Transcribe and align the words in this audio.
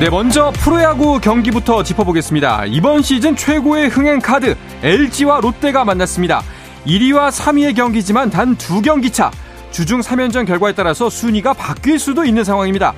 네, 0.00 0.10
먼저 0.10 0.50
프로야구 0.56 1.20
경기부터 1.20 1.82
짚어보겠습니다. 1.82 2.64
이번 2.66 3.00
시즌 3.02 3.36
최고의 3.36 3.88
흥행 3.88 4.18
카드 4.20 4.56
LG와 4.82 5.40
롯데가 5.40 5.84
만났습니다. 5.84 6.42
1위와 6.86 7.30
3위의 7.30 7.74
경기지만 7.76 8.28
단 8.30 8.56
두 8.56 8.82
경기 8.82 9.10
차. 9.10 9.30
주중 9.70 10.00
3연전 10.00 10.46
결과에 10.46 10.72
따라서 10.72 11.08
순위가 11.08 11.54
바뀔 11.54 11.98
수도 11.98 12.24
있는 12.24 12.44
상황입니다. 12.44 12.92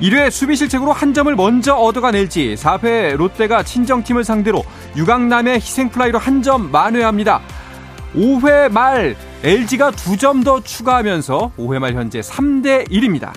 1회 0.00 0.30
수비 0.30 0.56
실책으로 0.56 0.92
한 0.92 1.12
점을 1.14 1.34
먼저 1.36 1.74
얻어간 1.74 2.14
LG, 2.16 2.56
4회 2.58 3.16
롯데가 3.16 3.62
친정팀을 3.62 4.24
상대로 4.24 4.64
유강남의 4.96 5.56
희생플라이로 5.56 6.18
한 6.18 6.42
점 6.42 6.70
만회합니다. 6.72 7.40
5회 8.16 8.70
말 8.72 9.14
LG가 9.44 9.90
두 9.92 10.16
점 10.16 10.42
더 10.42 10.60
추가하면서 10.62 11.52
5회 11.58 11.78
말 11.78 11.94
현재 11.94 12.20
3대 12.20 12.88
1입니다. 12.90 13.30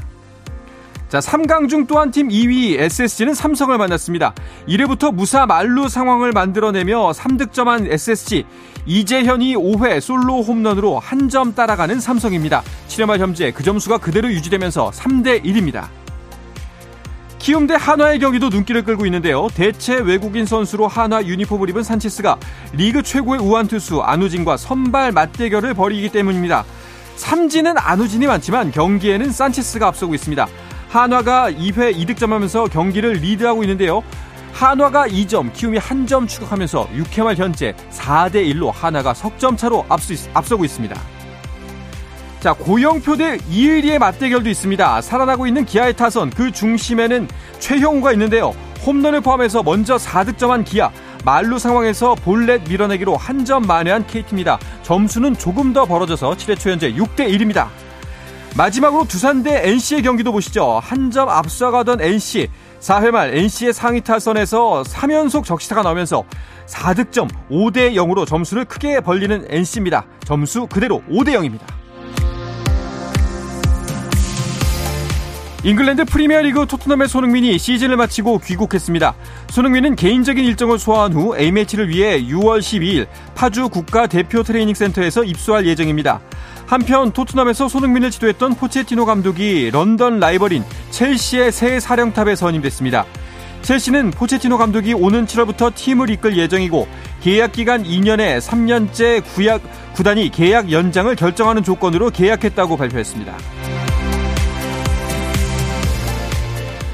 자, 1.14 1.20
3강 1.20 1.70
중 1.70 1.86
또 1.86 2.00
한 2.00 2.10
팀 2.10 2.28
2위 2.30 2.80
SSG는 2.80 3.36
삼성을 3.36 3.78
만났습니다. 3.78 4.34
1회부터 4.68 5.14
무사 5.14 5.46
만루 5.46 5.88
상황을 5.88 6.32
만들어내며 6.32 7.12
3득점한 7.12 7.86
SSG. 7.92 8.46
이재현이 8.88 9.56
5회 9.56 10.02
솔로 10.02 10.42
홈런으로 10.42 10.98
한 10.98 11.30
점 11.30 11.54
따라가는 11.54 12.00
삼성입니다. 12.00 12.64
7회 12.88 13.06
말 13.06 13.20
현재 13.20 13.52
그 13.52 13.62
점수가 13.62 14.00
그대로 14.00 14.28
유지되면서 14.32 14.90
3대 14.90 15.44
1입니다. 15.46 15.86
키움 17.38 17.68
대 17.68 17.76
한화의 17.78 18.18
경기도 18.18 18.50
눈길을 18.50 18.84
끌고 18.84 19.06
있는데요. 19.06 19.50
대체 19.54 19.94
외국인 19.94 20.48
선수로 20.48 20.88
한화 20.88 21.24
유니폼을 21.26 21.70
입은 21.70 21.84
산체스가 21.84 22.38
리그 22.74 23.04
최고의 23.04 23.40
우한 23.40 23.68
투수 23.68 24.02
안우진과 24.02 24.58
선발 24.58 25.12
맞대결을 25.12 25.76
벌이기 25.76 26.10
때문입니다. 26.10 26.66
삼진은 27.18 27.78
안우진이 27.78 28.26
많지만 28.26 28.72
경기에는 28.72 29.32
산체스가 29.32 29.86
앞서고 29.88 30.16
있습니다. 30.16 30.48
한화가 30.94 31.50
2회 31.54 31.96
2득점하면서 31.96 32.70
경기를 32.72 33.14
리드하고 33.14 33.64
있는데요. 33.64 34.04
한화가 34.54 35.08
2점, 35.08 35.52
키움이 35.52 35.80
1점 35.80 36.28
추격하면서 36.28 36.90
6회 36.90 37.24
말 37.24 37.36
현재 37.36 37.74
4대 37.90 38.36
1로 38.54 38.72
한화가 38.72 39.16
석점 39.16 39.58
차로 39.58 39.88
앞서고 39.90 40.64
있습니다. 40.64 40.96
자, 42.42 42.54
고영표 42.54 43.18
대 43.18 43.40
이의리의 43.50 43.98
맞대결도 43.98 44.48
있습니다. 44.48 45.02
살아나고 45.02 45.48
있는 45.48 45.66
기아의 45.66 45.96
타선, 45.96 46.30
그 46.30 46.52
중심에는 46.52 47.28
최형우가 47.58 48.12
있는데요. 48.12 48.54
홈런을 48.86 49.22
포함해서 49.22 49.64
먼저 49.64 49.96
4득점한 49.96 50.64
기아, 50.64 50.92
말루 51.26 51.58
상황에서 51.58 52.14
볼넷 52.14 52.70
밀어내기로 52.70 53.18
한 53.18 53.46
점 53.46 53.64
만회한 53.66 54.06
KT입니다. 54.06 54.60
점수는 54.84 55.38
조금 55.40 55.74
더 55.74 55.86
벌어져서 55.86 56.36
7회 56.36 56.60
초 56.60 56.70
현재 56.70 56.94
6대 56.94 57.28
1입니다. 57.32 57.70
마지막으로 58.56 59.06
두산 59.08 59.42
대 59.42 59.68
NC의 59.68 60.04
경기도 60.04 60.32
보시죠. 60.32 60.80
한 60.84 61.12
점 61.12 61.30
앞서가던 61.30 62.02
NC. 62.02 62.48
4회 62.80 63.12
말 63.12 63.36
NC의 63.36 63.72
상위 63.74 64.02
타선에서 64.02 64.84
3연속 64.84 65.44
적시타가 65.46 65.84
나오면서 65.84 66.24
4득점 66.68 67.30
5대 67.52 67.94
0으로 67.94 68.26
점수를 68.28 68.66
크게 68.66 69.00
벌리는 69.02 69.46
NC입니다. 69.48 70.06
점수 70.26 70.68
그대로 70.68 71.02
5대 71.10 71.30
0입니다. 71.36 71.62
잉글랜드 75.66 76.06
프리미어리그 76.06 76.66
토트넘의 76.68 77.08
손흥민이 77.08 77.58
시즌을 77.58 77.96
마치고 77.96 78.40
귀국했습니다. 78.40 79.16
손흥민은 79.50 79.96
개인적인 79.96 80.44
일정을 80.44 80.78
소화한 80.78 81.14
후 81.14 81.38
A매치를 81.38 81.88
위해 81.88 82.22
6월 82.22 82.60
12일 82.60 83.08
파주 83.34 83.70
국가대표 83.70 84.44
트레이닝 84.44 84.76
센터에서 84.76 85.24
입소할 85.24 85.66
예정입니다. 85.66 86.20
한편 86.66 87.12
토트넘에서 87.12 87.68
손흥민을 87.68 88.12
지도했던 88.12 88.56
포체티노 88.56 89.06
감독이 89.06 89.70
런던 89.72 90.20
라이벌인 90.20 90.64
첼시의 90.92 91.52
새 91.52 91.80
사령탑에 91.80 92.36
선임됐습니다. 92.36 93.06
첼시는 93.62 94.12
포체티노 94.12 94.58
감독이 94.58 94.94
오는 94.94 95.26
7월부터 95.26 95.74
팀을 95.74 96.10
이끌 96.10 96.38
예정이고 96.38 96.88
계약 97.22 97.54
기간 97.54 97.84
2년에 97.84 98.42
3년째 98.42 99.24
구약, 99.34 99.62
구단이 99.94 100.30
계약 100.32 100.72
연장을 100.72 101.16
결정하는 101.16 101.64
조건으로 101.64 102.10
계약했다고 102.10 102.76
발표했습니다. 102.76 103.38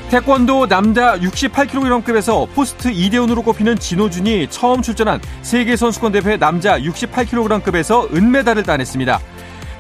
태권도 0.10 0.68
남자 0.68 1.20
68kg급에서 1.20 2.48
포스트 2.56 2.88
이대훈으로 2.88 3.44
꼽히는 3.44 3.78
진호준이 3.78 4.48
처음 4.50 4.82
출전한 4.82 5.22
세계선수권 5.44 6.12
대회 6.12 6.36
남자 6.36 6.80
68kg급에서 6.80 8.12
은메달을 8.16 8.64
따냈습니다. 8.64 9.20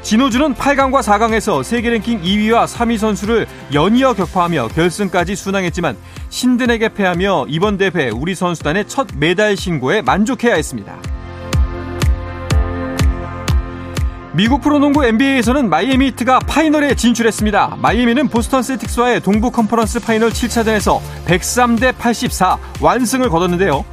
진호준은 0.01 0.55
8강과 0.55 1.01
4강에서 1.01 1.63
세계 1.63 1.89
랭킹 1.89 2.21
2위와 2.21 2.65
3위 2.65 2.97
선수를 2.97 3.47
연이어 3.73 4.13
격파하며 4.13 4.69
결승까지 4.69 5.35
순항했지만 5.35 5.97
신든에게 6.29 6.89
패하며 6.93 7.47
이번 7.49 7.77
대회 7.77 8.09
우리 8.09 8.33
선수단의 8.33 8.87
첫 8.87 9.07
메달 9.17 9.57
신고에 9.57 10.01
만족해야 10.01 10.55
했습니다. 10.55 10.95
미국 14.31 14.61
프로농구 14.61 15.03
NBA에서는 15.05 15.69
마이애미 15.69 16.07
히트가 16.07 16.39
파이널에 16.39 16.95
진출했습니다. 16.95 17.77
마이애미는 17.81 18.29
보스턴 18.29 18.63
셀틱스와의 18.63 19.21
동부 19.21 19.51
컨퍼런스 19.51 19.99
파이널 19.99 20.29
7차전에서 20.29 20.99
103대 21.25 21.97
84 21.97 22.57
완승을 22.79 23.29
거뒀는데요. 23.29 23.83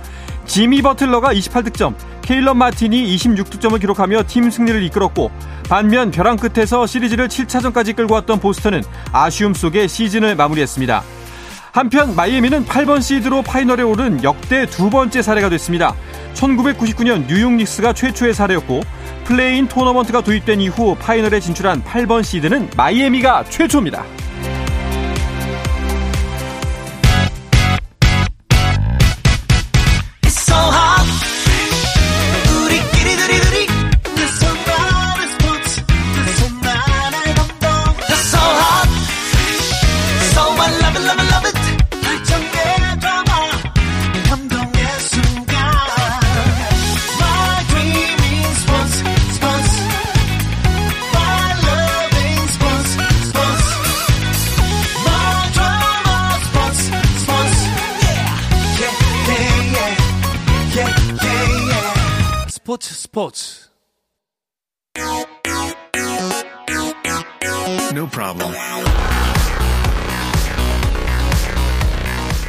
지미 0.45 0.83
버틀러가 0.83 1.35
28득점, 1.35 1.95
케일럽 2.27 2.59
마틴이 2.59 3.17
26득점을 3.17 3.81
기록하며 3.81 4.25
팀 4.27 4.51
승리를 4.51 4.83
이끌었고 4.83 5.31
반면 5.69 6.11
벼랑 6.11 6.37
끝에서 6.37 6.85
시리즈를 6.85 7.29
7차전까지 7.29 7.95
끌고 7.95 8.15
왔던 8.15 8.41
보스턴은 8.41 8.83
아쉬움 9.13 9.55
속에 9.55 9.87
시즌을 9.87 10.35
마무리했습니다. 10.35 11.05
한편 11.71 12.17
마이애미는 12.17 12.65
8번 12.65 13.01
시드로 13.01 13.43
파이널에 13.43 13.85
오른 13.85 14.25
역대 14.25 14.67
두 14.67 14.91
번째 14.91 15.23
사례가 15.23 15.49
됐습니다. 15.51 15.95
1999년 16.35 17.29
뉴욕 17.29 17.53
닉스가 17.53 17.93
최초의 17.93 18.35
사례였고 18.35 18.81
play-in 19.25 19.69
토너먼트가 19.69 20.23
도입된 20.23 20.61
이후 20.61 20.97
파이널에 20.99 21.39
진출한 21.39 21.85
8번 21.85 22.25
시드는 22.25 22.71
마이애미가 22.77 23.45
최초입니다. 23.45 24.05
스포츠 62.77 62.95
스포츠 62.95 63.71
No 67.95 68.07
problem. 68.07 68.55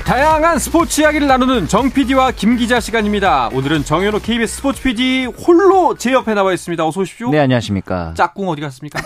다양한 0.04 0.60
스포츠 0.60 1.02
이야기를 1.02 1.28
나누는 1.28 1.68
정 1.68 1.90
PD와 1.90 2.32
김 2.32 2.58
기자 2.58 2.82
시간입니다. 2.82 3.50
오늘은 3.54 3.86
정현호 3.86 4.20
KBS 4.20 4.58
스포츠 4.58 4.82
PD 4.82 5.26
홀로 5.26 5.96
제 5.98 6.12
옆에 6.12 6.34
나와 6.34 6.52
있습니다. 6.52 6.86
어서 6.86 7.02
오십시오. 7.02 7.30
네, 7.30 7.40
안녕하십니까. 7.40 8.14
짝꿍 8.16 8.50
어디 8.50 8.62
갔습니까? 8.62 9.00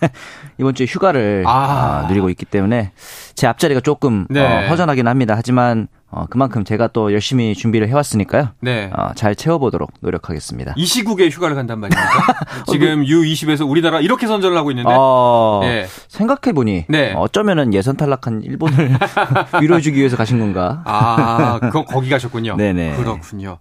이번 0.58 0.74
주에 0.74 0.86
휴가를 0.86 1.44
아. 1.46 2.04
아, 2.04 2.06
누리고 2.08 2.30
있기 2.30 2.46
때문에 2.46 2.92
제 3.34 3.46
앞자리가 3.46 3.80
조금 3.80 4.26
네. 4.30 4.40
어, 4.40 4.68
허전하긴 4.68 5.06
합니다. 5.08 5.34
하지만 5.36 5.88
어, 6.14 6.26
그만큼 6.28 6.62
제가 6.62 6.88
또 6.88 7.10
열심히 7.14 7.54
준비를 7.54 7.88
해왔으니까요. 7.88 8.50
네. 8.60 8.90
어, 8.94 9.12
잘 9.14 9.34
채워보도록 9.34 9.92
노력하겠습니다. 10.00 10.74
이 10.76 10.84
시국에 10.84 11.30
휴가를 11.30 11.56
간단 11.56 11.80
말입니까? 11.80 12.04
지금 12.70 13.02
U20에서 13.02 13.68
우리나라 13.68 13.98
이렇게 14.00 14.26
선전을 14.26 14.54
하고 14.54 14.70
있는데. 14.72 14.90
어, 14.92 15.60
네. 15.62 15.86
생각해보니 16.08 16.84
네. 16.88 17.14
어쩌면은 17.16 17.72
예선 17.72 17.96
탈락한 17.96 18.42
일본을 18.42 18.94
위로해주기 19.62 19.98
위해서 19.98 20.18
가신 20.18 20.38
건가? 20.38 20.82
아, 20.84 21.58
그 21.72 21.82
거기 21.84 22.10
가셨군요. 22.10 22.56
네네. 22.56 22.96
그렇군요. 22.96 23.58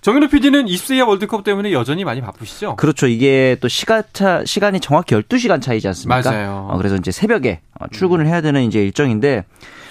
정현우 0.00 0.28
PD는 0.28 0.66
20세 0.66 0.94
이하 0.94 1.06
월드컵 1.06 1.42
때문에 1.42 1.72
여전히 1.72 2.04
많이 2.04 2.20
바쁘시죠? 2.20 2.76
그렇죠. 2.76 3.08
이게 3.08 3.56
또 3.60 3.66
시간차 3.66 4.44
시간이 4.44 4.78
정확히 4.78 5.16
12시간 5.16 5.60
차이지 5.60 5.88
않습니까? 5.88 6.30
맞아요. 6.30 6.68
어, 6.70 6.76
그래서 6.76 6.94
이제 6.94 7.10
새벽에 7.10 7.60
어, 7.80 7.86
출근을 7.90 8.28
해야 8.28 8.40
되는 8.40 8.62
이제 8.62 8.84
일정인데 8.84 9.44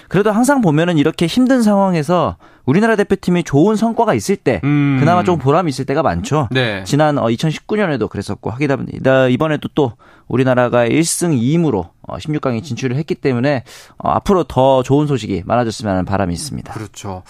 그래도 0.10 0.32
항상 0.32 0.62
보면은 0.62 0.98
이렇게 0.98 1.28
힘든 1.28 1.62
상황에서 1.62 2.38
우리나라 2.66 2.96
대표팀이 2.96 3.44
좋은 3.44 3.76
성과가 3.76 4.14
있을 4.14 4.36
때 4.36 4.62
음. 4.64 4.98
그나마 5.00 5.24
좀 5.24 5.38
보람이 5.38 5.70
있을 5.70 5.86
때가 5.86 6.04
많죠. 6.04 6.50
네. 6.52 6.84
지난 6.84 7.16
2019년에도 7.16 8.10
그랬었고 8.10 8.50
하기다 8.50 8.76
보니 8.76 8.92
이번에도 9.32 9.70
또 9.74 9.94
우리나라가 10.28 10.86
1승 10.86 11.40
2무로 11.40 11.90
16강에 12.08 12.64
진출을 12.64 12.98
했기 12.98 13.16
때문에 13.16 13.64
어, 13.98 14.10
앞으로 14.10 14.44
더 14.44 14.84
좋은 14.84 15.08
소식이 15.08 15.44
많아졌으면 15.46 15.92
하는 15.92 16.06
바람이 16.06 16.34
있습니다. 16.34 16.74
그렇죠. 16.74 17.24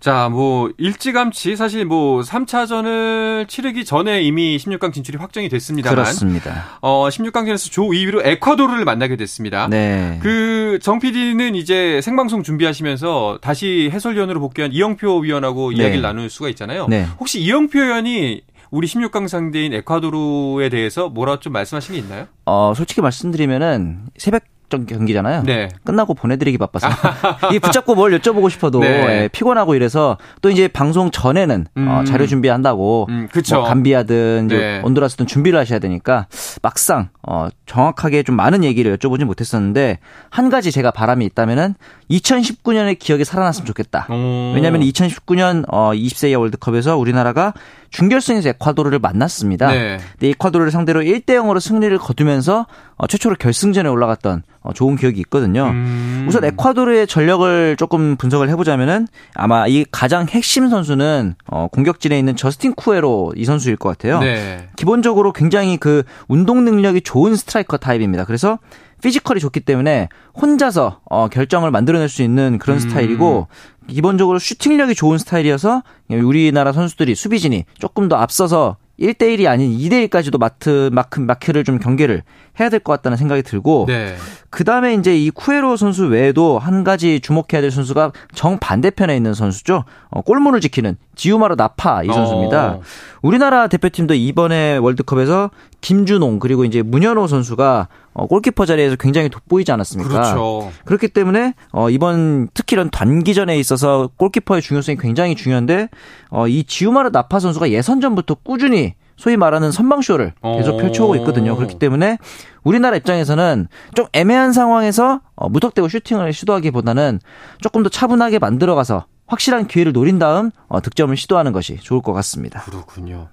자, 0.00 0.28
뭐 0.28 0.70
일찌감치 0.78 1.56
사실 1.56 1.84
뭐 1.84 2.20
3차전을 2.22 3.48
치르기 3.48 3.84
전에 3.84 4.22
이미 4.22 4.56
16강 4.56 4.92
진출이 4.92 5.18
확정이 5.18 5.48
됐습니다만 5.48 5.94
그렇습니다. 6.04 6.78
어, 6.80 7.08
16강전에서 7.08 7.72
조 7.72 7.82
2위로 7.82 8.24
에콰도르를 8.24 8.84
만나게 8.84 9.16
됐습니다. 9.16 9.66
네. 9.68 10.20
그정 10.22 11.00
PD는 11.00 11.56
이제 11.56 12.00
생방송 12.00 12.44
준비하시면서 12.44 13.38
다시 13.40 13.90
해설위원으로 13.92 14.38
복귀한 14.40 14.72
이영표 14.72 15.18
위원하고 15.20 15.70
네. 15.70 15.78
이야기를 15.78 16.02
나눌 16.02 16.30
수가 16.30 16.48
있잖아요. 16.50 16.86
네. 16.88 17.06
혹시 17.18 17.40
이영표 17.40 17.78
위원이 17.78 18.42
우리 18.70 18.86
16강 18.86 19.26
상대인 19.26 19.72
에콰도르에 19.72 20.68
대해서 20.68 21.08
뭐라 21.08 21.40
좀 21.40 21.54
말씀하신 21.54 21.94
게 21.94 22.00
있나요? 22.00 22.26
어, 22.44 22.72
솔직히 22.76 23.00
말씀드리면은 23.00 24.00
새벽 24.16 24.42
전 24.44 24.57
경기잖아요. 24.68 25.42
네. 25.44 25.68
끝나고 25.84 26.14
보내드리기 26.14 26.58
바빠서 26.58 26.88
이 27.52 27.58
붙잡고 27.58 27.94
뭘 27.94 28.18
여쭤보고 28.18 28.50
싶어도 28.50 28.80
네. 28.80 28.88
예, 28.88 29.28
피곤하고 29.28 29.74
이래서 29.74 30.18
또 30.42 30.50
이제 30.50 30.68
방송 30.68 31.10
전에는 31.10 31.66
어, 31.76 31.80
음. 32.00 32.04
자료 32.04 32.26
준비한다고 32.26 33.06
음. 33.08 33.28
뭐 33.52 33.62
감비아든 33.64 34.46
이제 34.46 34.56
네. 34.56 34.80
온두라스든 34.84 35.26
준비를 35.26 35.58
하셔야 35.58 35.78
되니까 35.78 36.26
막상 36.62 37.08
어, 37.22 37.48
정확하게 37.66 38.22
좀 38.22 38.36
많은 38.36 38.64
얘기를 38.64 38.96
여쭤보진 38.96 39.24
못했었는데 39.24 39.98
한 40.30 40.50
가지 40.50 40.70
제가 40.72 40.90
바람이 40.90 41.24
있다면은 41.26 41.74
2019년의 42.10 42.98
기억이 42.98 43.24
살아났으면 43.24 43.66
좋겠다. 43.66 44.06
오. 44.10 44.52
왜냐하면 44.54 44.80
2019년 44.82 45.64
어, 45.68 45.90
20세 45.92 46.30
이하 46.30 46.38
월드컵에서 46.40 46.96
우리나라가 46.96 47.52
준결승에서 47.90 48.50
에콰도르를 48.50 48.98
만났습니다. 48.98 49.70
네. 49.70 49.98
근데 50.12 50.28
에콰도르를 50.28 50.70
상대로 50.70 51.00
1대 51.00 51.30
0으로 51.30 51.60
승리를 51.60 51.96
거두면서 51.98 52.60
어, 52.60 52.87
최초로 53.06 53.36
결승전에 53.36 53.88
올라갔던 53.88 54.42
어, 54.62 54.72
좋은 54.72 54.96
기억이 54.96 55.20
있거든요. 55.20 55.66
음. 55.66 56.26
우선 56.28 56.44
에콰도르의 56.44 57.06
전력을 57.06 57.76
조금 57.76 58.16
분석을 58.16 58.48
해보자면은 58.50 59.06
아마 59.34 59.66
이 59.66 59.84
가장 59.90 60.26
핵심 60.28 60.68
선수는 60.68 61.36
어, 61.46 61.68
공격진에 61.70 62.18
있는 62.18 62.36
저스틴 62.36 62.74
쿠에로 62.74 63.32
이 63.36 63.44
선수일 63.44 63.76
것 63.76 63.88
같아요. 63.88 64.20
네. 64.20 64.68
기본적으로 64.76 65.32
굉장히 65.32 65.76
그 65.76 66.02
운동 66.26 66.64
능력이 66.64 67.02
좋은 67.02 67.36
스트라이커 67.36 67.76
타입입니다. 67.76 68.24
그래서 68.24 68.58
피지컬이 69.02 69.40
좋기 69.40 69.60
때문에 69.60 70.08
혼자서 70.34 71.00
어, 71.04 71.28
결정을 71.28 71.70
만들어낼 71.70 72.08
수 72.08 72.22
있는 72.22 72.58
그런 72.58 72.78
음. 72.78 72.80
스타일이고 72.80 73.46
기본적으로 73.86 74.38
슈팅력이 74.38 74.94
좋은 74.94 75.18
스타일이어서 75.18 75.82
우리나라 76.10 76.72
선수들이 76.72 77.14
수비진이 77.14 77.64
조금 77.78 78.08
더 78.08 78.16
앞서서 78.16 78.76
1대1이 79.00 79.46
아닌 79.48 79.76
2대1까지도 79.78 80.38
마트, 80.38 80.90
마크, 80.92 81.20
마크를 81.20 81.64
좀 81.64 81.78
경계를 81.78 82.22
해야 82.58 82.68
될 82.68 82.80
것 82.80 82.92
같다는 82.92 83.16
생각이 83.16 83.42
들고 83.42 83.84
네. 83.88 84.16
그 84.50 84.64
다음에 84.64 84.94
이제 84.94 85.16
이 85.16 85.30
쿠에로 85.30 85.76
선수 85.76 86.06
외에도 86.06 86.58
한 86.58 86.82
가지 86.84 87.20
주목해야 87.20 87.60
될 87.60 87.70
선수가 87.70 88.12
정반대편에 88.34 89.14
있는 89.16 89.34
선수죠. 89.34 89.84
어, 90.10 90.22
골문을 90.22 90.60
지키는 90.60 90.96
지우마르 91.14 91.54
나파 91.56 92.02
이 92.02 92.06
선수입니다. 92.06 92.66
어. 92.74 92.80
우리나라 93.22 93.66
대표팀도 93.68 94.14
이번에 94.14 94.76
월드컵에서 94.78 95.50
김준홍 95.80 96.38
그리고 96.38 96.64
이제 96.64 96.82
문현호 96.82 97.26
선수가 97.26 97.88
어, 98.12 98.26
골키퍼 98.26 98.66
자리에서 98.66 98.96
굉장히 98.96 99.28
돋보이지 99.28 99.70
않았습니까? 99.72 100.10
그렇죠. 100.10 100.72
그렇기 100.84 101.08
때문에 101.08 101.54
어, 101.72 101.88
이번 101.90 102.48
특히 102.52 102.74
이런 102.74 102.90
단기전에 102.90 103.58
있어서 103.58 104.10
골키퍼의 104.16 104.62
중요성이 104.62 104.98
굉장히 104.98 105.36
중요한데 105.36 105.88
어, 106.30 106.48
이 106.48 106.64
지우마르 106.64 107.10
나파 107.12 107.38
선수가 107.38 107.70
예선전부터 107.70 108.34
꾸준히 108.42 108.94
소위 109.16 109.36
말하는 109.36 109.72
선방쇼를 109.72 110.32
계속 110.58 110.74
오. 110.74 110.78
펼쳐오고 110.78 111.16
있거든요. 111.16 111.56
그렇기 111.56 111.78
때문에 111.78 112.18
우리나라 112.62 112.96
입장에서는 112.96 113.66
좀 113.94 114.06
애매한 114.12 114.52
상황에서 114.52 115.20
어, 115.34 115.48
무턱대고 115.48 115.88
슈팅을 115.88 116.32
시도하기보다는 116.32 117.20
조금 117.60 117.82
더 117.82 117.88
차분하게 117.88 118.38
만들어가서 118.38 119.06
확실한 119.26 119.66
기회를 119.66 119.92
노린 119.92 120.18
다음 120.18 120.50
어, 120.68 120.80
득점을 120.80 121.16
시도하는 121.16 121.52
것이 121.52 121.76
좋을 121.76 122.00
것 122.00 122.12
같습니다. 122.14 122.62
그렇군요. 122.62 123.28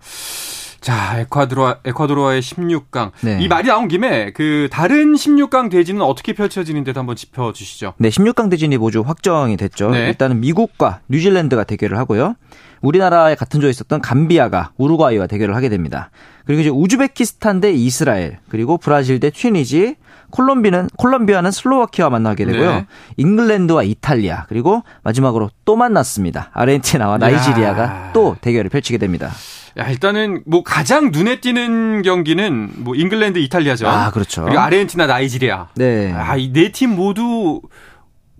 자, 0.85 1.17
에콰도르, 1.17 1.77
에콰도르와의 1.83 2.43
16강. 2.43 3.09
네. 3.21 3.39
이 3.41 3.47
말이 3.47 3.69
나온 3.69 3.87
김에 3.87 4.31
그 4.33 4.67
다른 4.71 5.15
16강 5.15 5.71
대진은 5.71 6.03
어떻게 6.03 6.33
펼쳐지는데도 6.33 6.99
한번 6.99 7.15
짚어 7.15 7.53
주시죠. 7.53 7.95
네, 7.97 8.09
16강 8.09 8.51
대진이 8.51 8.77
모두 8.77 9.01
확정이 9.01 9.57
됐죠. 9.57 9.89
네. 9.89 10.09
일단은 10.09 10.41
미국과 10.41 10.99
뉴질랜드가 11.09 11.63
대결을 11.63 11.97
하고요. 11.97 12.35
우리나라의 12.81 13.35
같은 13.35 13.61
조에 13.61 13.71
있었던 13.71 13.99
감비아가 13.99 14.73
우루과이와 14.77 15.25
대결을 15.25 15.55
하게 15.55 15.69
됩니다. 15.69 16.11
그리고 16.45 16.61
이제 16.61 16.69
우즈베키스탄 16.69 17.61
대 17.61 17.73
이스라엘, 17.73 18.37
그리고 18.47 18.77
브라질 18.77 19.19
대 19.19 19.31
튀니지, 19.31 19.95
콜롬비는 20.35 20.89
콜롬비아는 20.97 21.49
슬로와키아와 21.51 22.09
만나게 22.09 22.43
되고요. 22.45 22.71
네. 22.71 22.85
잉글랜드와 23.15 23.83
이탈리아, 23.83 24.45
그리고 24.49 24.83
마지막으로 25.03 25.49
또 25.63 25.77
만났습니다. 25.77 26.49
아르헨티나와 26.53 27.17
나이지리아가 27.17 27.83
야. 27.83 28.09
또 28.13 28.35
대결을 28.41 28.69
펼치게 28.69 28.97
됩니다. 28.97 29.31
야, 29.77 29.87
일단은 29.89 30.43
뭐 30.45 30.63
가장 30.63 31.11
눈에 31.11 31.39
띄는 31.39 32.01
경기는 32.01 32.69
뭐 32.77 32.95
잉글랜드, 32.95 33.39
이탈리아죠. 33.39 33.87
아, 33.87 34.11
그렇죠. 34.11 34.43
그리고 34.43 34.59
아르헨티나, 34.59 35.05
나이지리아. 35.07 35.67
네. 35.75 36.11
아, 36.13 36.35
이 36.37 36.51
네 36.51 36.71
팀 36.71 36.95
모두 36.95 37.61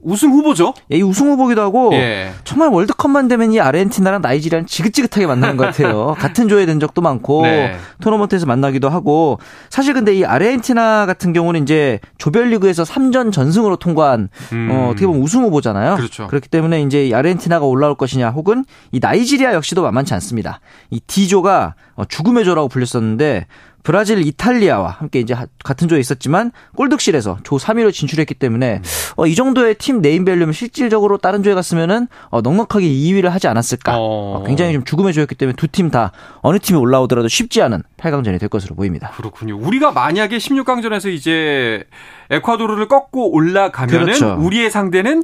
우승 0.05 0.31
후보죠? 0.31 0.73
이 0.89 1.01
우승 1.01 1.27
후보기도 1.31 1.61
하고 1.63 1.91
예. 1.93 2.31
정말 2.43 2.69
월드컵만 2.69 3.27
되면 3.27 3.51
이 3.51 3.59
아르헨티나랑 3.59 4.21
나이지리아는 4.21 4.67
지긋지긋하게 4.67 5.25
만나는 5.25 5.57
것 5.57 5.65
같아요. 5.65 6.15
같은 6.19 6.47
조에 6.47 6.67
든 6.67 6.79
적도 6.79 7.01
많고 7.01 7.41
네. 7.41 7.75
토너먼트에서 8.01 8.45
만나기도 8.45 8.87
하고 8.89 9.39
사실 9.69 9.95
근데 9.95 10.13
이 10.13 10.23
아르헨티나 10.23 11.07
같은 11.07 11.33
경우는 11.33 11.63
이제 11.63 11.99
조별리그에서 12.19 12.83
3전 12.83 13.31
전승으로 13.31 13.77
통과한 13.77 14.29
음. 14.53 14.69
어, 14.71 14.89
어떻게 14.91 15.07
보면 15.07 15.21
우승 15.21 15.41
후보잖아요. 15.43 15.95
그렇죠. 15.95 16.27
그렇기 16.27 16.49
때문에 16.49 16.83
이제 16.83 17.07
이 17.07 17.13
아르헨티나가 17.13 17.65
올라올 17.65 17.95
것이냐 17.95 18.29
혹은 18.29 18.63
이 18.91 18.99
나이지리아 19.01 19.53
역시도 19.55 19.81
만만치 19.81 20.13
않습니다. 20.13 20.59
이 20.91 20.99
D조가 20.99 21.73
어, 21.95 22.05
죽음의 22.05 22.45
조라고 22.45 22.67
불렸었는데 22.67 23.47
브라질, 23.85 24.25
이탈리아와 24.25 24.89
함께 24.89 25.19
이제 25.19 25.33
하- 25.33 25.45
같은 25.63 25.87
조에 25.87 25.99
있었지만 25.99 26.51
골득실에서 26.75 27.37
조 27.43 27.57
3위로 27.57 27.93
진출했기 27.93 28.33
때문에 28.33 28.81
어, 29.15 29.27
이 29.27 29.35
정도의 29.35 29.75
팀 29.75 30.01
네임밸류면 30.01 30.51
실질적으로 30.53 31.17
다른 31.17 31.43
조에 31.43 31.53
갔으면은 31.53 32.07
어, 32.29 32.41
넉넉하게 32.41 32.85
2위를 32.87 33.25
하지 33.29 33.47
않았을까. 33.47 33.93
어. 33.97 34.01
어, 34.39 34.43
굉장히 34.45 34.73
좀 34.73 34.83
죽음의 34.83 35.13
조였기 35.13 35.35
때문에 35.35 35.55
두 35.55 35.67
팀 35.67 35.91
다 35.91 36.11
어느 36.41 36.57
팀이 36.59 36.79
올라오더라도 36.79 37.27
쉽지 37.27 37.61
않은 37.61 37.83
8강전이 37.97 38.39
될 38.39 38.49
것으로 38.49 38.75
보입니다. 38.75 39.11
그렇군요. 39.15 39.55
우리가 39.57 39.91
만약에 39.91 40.37
16강전에서 40.37 41.13
이제 41.13 41.83
에콰도르를 42.31 42.87
꺾고 42.87 43.31
올라가면은 43.33 44.05
그렇죠. 44.05 44.35
우리의 44.39 44.71
상대는 44.71 45.23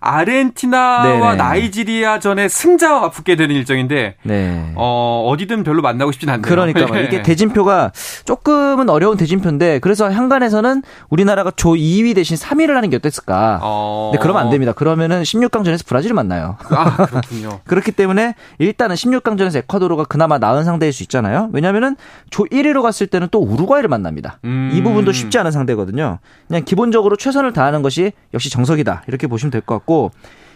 아르헨티나와 0.00 1.02
네네. 1.04 1.34
나이지리아전의 1.36 2.48
승자와 2.48 3.00
맞붙게 3.00 3.36
되는 3.36 3.54
일정인데 3.54 4.16
네. 4.22 4.72
어, 4.76 5.24
어디든 5.28 5.62
별로 5.64 5.82
만나고 5.82 6.12
싶진 6.12 6.28
않네요. 6.30 6.42
그러니까 6.42 6.86
말이에요. 6.86 7.04
이게 7.06 7.22
대진표가 7.22 7.92
조금은 8.24 8.88
어려운 8.88 9.16
대진표인데 9.16 9.78
그래서 9.80 10.08
한간에서는 10.10 10.82
우리나라가 11.10 11.50
조 11.54 11.70
2위 11.74 12.14
대신 12.14 12.36
3위를 12.36 12.70
하는 12.74 12.90
게 12.90 12.96
어땠을까? 12.96 13.60
어. 13.62 14.10
근데 14.12 14.22
그러면 14.22 14.42
안 14.42 14.50
됩니다. 14.50 14.72
그러면은 14.72 15.22
16강전에서 15.22 15.86
브라질을 15.86 16.14
만나요. 16.14 16.56
아, 16.70 16.96
그렇군요. 17.06 17.60
그렇기 17.66 17.92
때문에 17.92 18.34
일단은 18.58 18.96
16강전에서 18.96 19.56
에콰도르가 19.58 20.04
그나마 20.04 20.38
나은 20.38 20.64
상대일 20.64 20.92
수 20.92 21.02
있잖아요. 21.04 21.50
왜냐면은 21.52 21.96
조 22.30 22.44
1위로 22.44 22.82
갔을 22.82 23.06
때는 23.06 23.28
또 23.30 23.40
우루과이를 23.40 23.88
만납니다. 23.88 24.38
음. 24.44 24.70
이 24.72 24.82
부분도 24.82 25.12
쉽지 25.12 25.38
않은 25.38 25.50
상대거든요. 25.50 26.18
그냥 26.48 26.64
기본적으로 26.64 27.16
최선을 27.16 27.52
다하는 27.52 27.82
것이 27.82 28.12
역시 28.34 28.50
정석이다. 28.50 29.02
이렇게 29.06 29.26
보시면 29.26 29.50
될 29.50 29.60
것 29.60 29.74
같고 29.74 29.89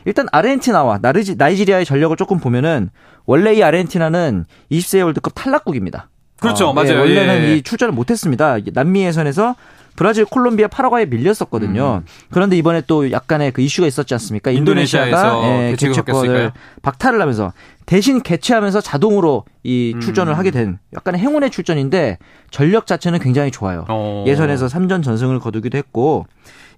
일단 0.05 0.27
아르헨티나와 0.33 0.99
나르지, 1.01 1.37
나이지리아의 1.37 1.85
전력을 1.85 2.17
조금 2.17 2.39
보면은 2.39 2.91
원래 3.27 3.55
이 3.55 3.63
아르헨티나는 3.63 4.45
20세 4.71 5.03
월드컵 5.05 5.33
탈락국입니다. 5.35 6.09
그렇죠. 6.41 6.73
네, 6.75 6.75
맞아요. 6.75 7.01
원래는 7.01 7.45
예. 7.45 7.55
이 7.55 7.63
출전을 7.63 7.93
못했습니다. 7.93 8.59
남미 8.73 9.05
예선에서 9.05 9.55
브라질, 9.97 10.25
콜롬비아, 10.25 10.67
파라과이에 10.67 11.07
밀렸었거든요. 11.07 12.03
음. 12.03 12.07
그런데 12.31 12.57
이번에 12.57 12.83
또 12.87 13.11
약간의 13.13 13.53
그 13.53 13.63
이슈가 13.63 13.87
있었지 13.87 14.13
않습니까? 14.15 14.51
인도네시아가 14.51 15.41
예, 15.45 15.77
개최권을 15.79 16.53
박탈을 16.83 17.21
하면서 17.21 17.53
대신 17.87 18.23
개최하면서 18.23 18.81
자동으로 18.81 19.45
이 19.63 19.95
출전을 20.01 20.33
음. 20.33 20.39
하게 20.39 20.51
된 20.51 20.79
약간의 20.95 21.21
행운의 21.21 21.51
출전인데 21.51 22.19
전력 22.51 22.87
자체는 22.87 23.19
굉장히 23.19 23.51
좋아요. 23.51 23.85
어. 23.89 24.25
예선에서 24.27 24.67
3전 24.67 25.03
전승을 25.03 25.39
거두기도 25.39 25.77
했고 25.77 26.27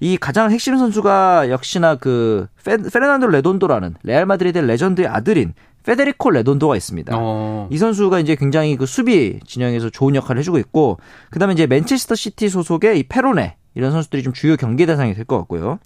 이 0.00 0.16
가장 0.16 0.50
핵심 0.50 0.76
선수가 0.76 1.50
역시나 1.50 1.96
그 1.96 2.46
페, 2.64 2.76
페르난도 2.76 3.28
레돈도라는 3.28 3.94
레알 4.02 4.26
마드리드 4.26 4.58
레전드의 4.58 5.08
아들인 5.08 5.54
페데리코 5.84 6.30
레돈도가 6.30 6.76
있습니다. 6.76 7.14
어. 7.16 7.68
이 7.70 7.78
선수가 7.78 8.18
이제 8.18 8.34
굉장히 8.34 8.76
그 8.76 8.86
수비 8.86 9.38
진영에서 9.46 9.88
좋은 9.90 10.16
역할을 10.16 10.40
해주고 10.40 10.58
있고, 10.58 10.98
그 11.30 11.38
다음에 11.38 11.54
이제 11.54 11.68
맨체스터 11.68 12.16
시티 12.16 12.48
소속의 12.48 12.98
이 12.98 13.02
페로네, 13.04 13.56
이런 13.76 13.92
선수들이 13.92 14.23
좀 14.25 14.33
주요 14.33 14.56
경계 14.56 14.87
대상이 14.87 15.14
될 15.14 15.25
것 15.26 15.38
같고요. 15.38 15.78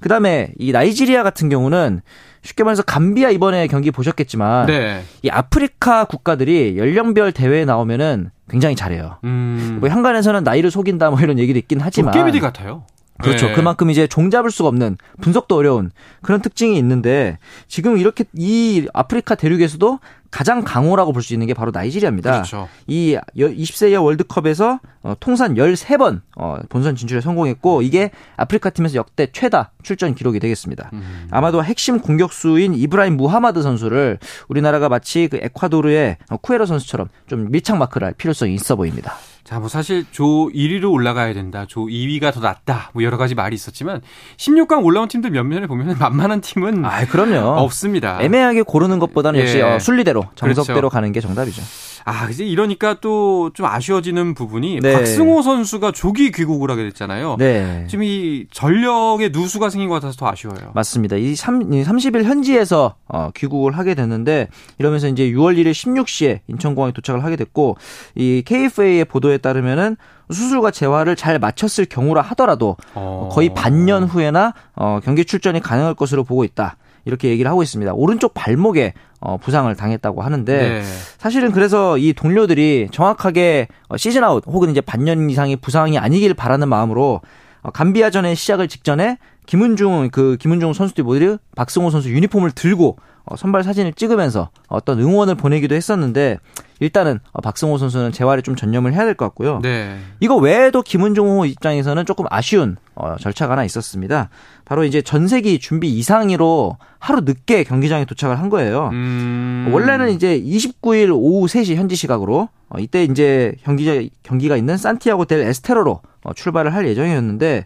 그 0.00 0.08
다음에 0.08 0.52
이 0.58 0.70
나이지리아 0.70 1.22
같은 1.22 1.48
경우는 1.48 2.02
쉽게 2.42 2.62
말해서 2.62 2.82
감비아 2.82 3.30
이번에 3.30 3.66
경기 3.66 3.90
보셨겠지만, 3.90 4.66
네. 4.66 5.02
이 5.22 5.28
아프리카 5.30 6.04
국가들이 6.04 6.76
연령별 6.78 7.32
대회에 7.32 7.64
나오면은 7.64 8.30
굉장히 8.48 8.76
잘해요. 8.76 9.18
음. 9.24 9.78
뭐 9.80 9.88
항간에서는 9.88 10.44
나이를 10.44 10.70
속인다 10.70 11.10
뭐 11.10 11.20
이런 11.20 11.38
얘기도 11.38 11.58
있긴 11.58 11.80
하지만. 11.80 12.12
도깨비들 12.12 12.40
같아요. 12.40 12.84
그렇죠. 13.22 13.46
네. 13.48 13.52
그만큼 13.54 13.90
이제 13.90 14.06
종잡을 14.06 14.50
수가 14.50 14.68
없는 14.68 14.96
분석도 15.20 15.56
어려운 15.56 15.90
그런 16.22 16.40
특징이 16.40 16.76
있는데 16.78 17.38
지금 17.66 17.98
이렇게 17.98 18.24
이 18.34 18.86
아프리카 18.92 19.34
대륙에서도 19.34 19.98
가장 20.30 20.62
강호라고 20.62 21.12
볼 21.12 21.22
수 21.22 21.32
있는 21.32 21.46
게 21.46 21.54
바로 21.54 21.70
나이지리아입니다. 21.72 22.30
그렇죠. 22.30 22.68
이 22.86 23.16
20세 23.36 23.90
이하 23.90 24.00
월드컵에서 24.02 24.78
어, 25.02 25.14
통산 25.20 25.54
13번 25.54 26.20
어, 26.36 26.58
본선 26.68 26.96
진출에 26.96 27.20
성공했고 27.22 27.80
이게 27.82 28.10
아프리카 28.36 28.70
팀에서 28.70 28.96
역대 28.96 29.26
최다 29.32 29.72
출전 29.82 30.14
기록이 30.14 30.38
되겠습니다. 30.38 30.90
음. 30.92 31.28
아마도 31.30 31.64
핵심 31.64 31.98
공격수인 32.00 32.74
이브라임 32.74 33.16
무하마드 33.16 33.62
선수를 33.62 34.18
우리나라가 34.48 34.88
마치 34.90 35.28
그 35.28 35.38
에콰도르의 35.40 36.18
쿠에로 36.42 36.66
선수처럼 36.66 37.08
좀 37.26 37.50
밀착 37.50 37.78
마크를 37.78 38.06
할 38.06 38.14
필요성이 38.14 38.54
있어 38.54 38.76
보입니다. 38.76 39.14
자, 39.48 39.58
뭐 39.58 39.70
사실 39.70 40.04
조 40.10 40.50
1위로 40.54 40.92
올라가야 40.92 41.32
된다. 41.32 41.64
조 41.66 41.86
2위가 41.86 42.34
더 42.34 42.40
낫다. 42.40 42.90
뭐 42.92 43.02
여러 43.02 43.16
가지 43.16 43.34
말이 43.34 43.54
있었지만 43.54 44.02
16강 44.36 44.84
올라온 44.84 45.08
팀들 45.08 45.30
몇몇을 45.30 45.66
보면 45.66 45.96
만만한 45.98 46.42
팀은 46.42 46.84
아, 46.84 47.06
그럼요. 47.06 47.58
없습니다. 47.62 48.18
애매하게 48.20 48.60
고르는 48.60 48.98
것보다는 48.98 49.40
예. 49.40 49.44
역시 49.44 49.62
어, 49.62 49.78
순리대로 49.78 50.24
정석대로 50.34 50.80
그렇죠. 50.80 50.92
가는 50.92 51.12
게 51.12 51.20
정답이죠. 51.22 51.62
아, 52.04 52.28
이제 52.30 52.44
이러니까 52.44 53.00
또 53.00 53.38
좀 53.54 53.66
아쉬워지는 53.66 54.34
부분이 54.34 54.80
네. 54.82 54.92
박승호 54.92 55.42
선수가 55.42 55.92
조기 55.92 56.30
귀국을 56.30 56.70
하게 56.70 56.84
됐잖아요. 56.84 57.36
네. 57.38 57.86
지금 57.88 58.04
이 58.04 58.46
전력의 58.52 59.30
누수가 59.30 59.70
생긴 59.70 59.88
것 59.88 59.94
같아서 59.96 60.16
더 60.16 60.28
아쉬워요. 60.28 60.70
맞습니다. 60.74 61.16
이 61.16 61.34
3, 61.34 61.70
30일 61.70 62.24
현지에서 62.24 62.94
어, 63.08 63.30
귀국을 63.34 63.76
하게 63.78 63.94
됐는데 63.94 64.48
이러면서 64.78 65.08
이제 65.08 65.24
6월 65.30 65.56
1일 65.56 65.70
16시에 65.72 66.40
인천공항에 66.48 66.92
도착을 66.92 67.24
하게 67.24 67.36
됐고 67.36 67.76
이 68.14 68.42
KFA의 68.44 69.06
보도에 69.06 69.37
따르면은 69.38 69.96
수술과 70.30 70.70
재활을 70.70 71.16
잘 71.16 71.38
마쳤을 71.38 71.86
경우라 71.86 72.20
하더라도 72.22 72.76
어. 72.94 73.28
거의 73.32 73.54
반년 73.54 74.04
후에나 74.04 74.52
어, 74.74 75.00
경기 75.02 75.24
출전이 75.24 75.60
가능할 75.60 75.94
것으로 75.94 76.24
보고 76.24 76.44
있다. 76.44 76.76
이렇게 77.04 77.30
얘기를 77.30 77.50
하고 77.50 77.62
있습니다. 77.62 77.92
오른쪽 77.94 78.34
발목에 78.34 78.92
어, 79.20 79.36
부상을 79.38 79.74
당했다고 79.74 80.22
하는데 80.22 80.56
네. 80.56 80.82
사실은 81.16 81.52
그래서 81.52 81.96
이 81.98 82.12
동료들이 82.12 82.88
정확하게 82.92 83.68
어, 83.88 83.96
시즌 83.96 84.22
아웃 84.22 84.44
혹은 84.46 84.70
이제 84.70 84.80
반년 84.80 85.30
이상의 85.30 85.56
부상이 85.56 85.98
아니길 85.98 86.34
바라는 86.34 86.68
마음으로 86.68 87.20
어, 87.62 87.70
감비아전의 87.70 88.36
시작을 88.36 88.68
직전에 88.68 89.18
김은중 89.48 90.10
그 90.12 90.36
김은중 90.38 90.74
선수들이 90.74 91.02
모두 91.02 91.38
박승호 91.56 91.88
선수 91.88 92.10
유니폼을 92.10 92.50
들고 92.50 92.98
어, 93.24 93.34
선발 93.36 93.64
사진을 93.64 93.94
찍으면서 93.94 94.50
어떤 94.68 95.00
응원을 95.00 95.36
보내기도 95.36 95.74
했었는데 95.74 96.38
일단은 96.80 97.18
어, 97.32 97.40
박승호 97.40 97.78
선수는 97.78 98.12
재활에 98.12 98.42
좀 98.42 98.56
전념을 98.56 98.92
해야 98.92 99.04
될 99.06 99.14
것 99.14 99.24
같고요. 99.26 99.60
네. 99.62 99.98
이거 100.20 100.36
외에도 100.36 100.82
김은종 100.82 101.46
입장에서는 101.48 102.04
조금 102.04 102.26
아쉬운 102.28 102.76
어, 102.94 103.16
절차가 103.18 103.52
하나 103.52 103.64
있었습니다. 103.64 104.28
바로 104.66 104.84
이제 104.84 105.00
전세기 105.00 105.60
준비 105.60 105.88
이상으로 105.96 106.76
하루 106.98 107.22
늦게 107.22 107.64
경기장에 107.64 108.04
도착을 108.04 108.38
한 108.38 108.50
거예요. 108.50 108.90
음... 108.92 109.70
원래는 109.72 110.10
이제 110.10 110.38
29일 110.38 111.10
오후 111.14 111.46
3시 111.46 111.74
현지 111.74 111.96
시각으로 111.96 112.50
어, 112.68 112.78
이때 112.78 113.02
이제 113.02 113.54
경기 113.64 114.10
경기가 114.22 114.58
있는 114.58 114.76
산티아고 114.76 115.24
델 115.24 115.40
에스테로로 115.40 116.02
어, 116.24 116.32
출발을 116.34 116.74
할 116.74 116.86
예정이었는데 116.86 117.64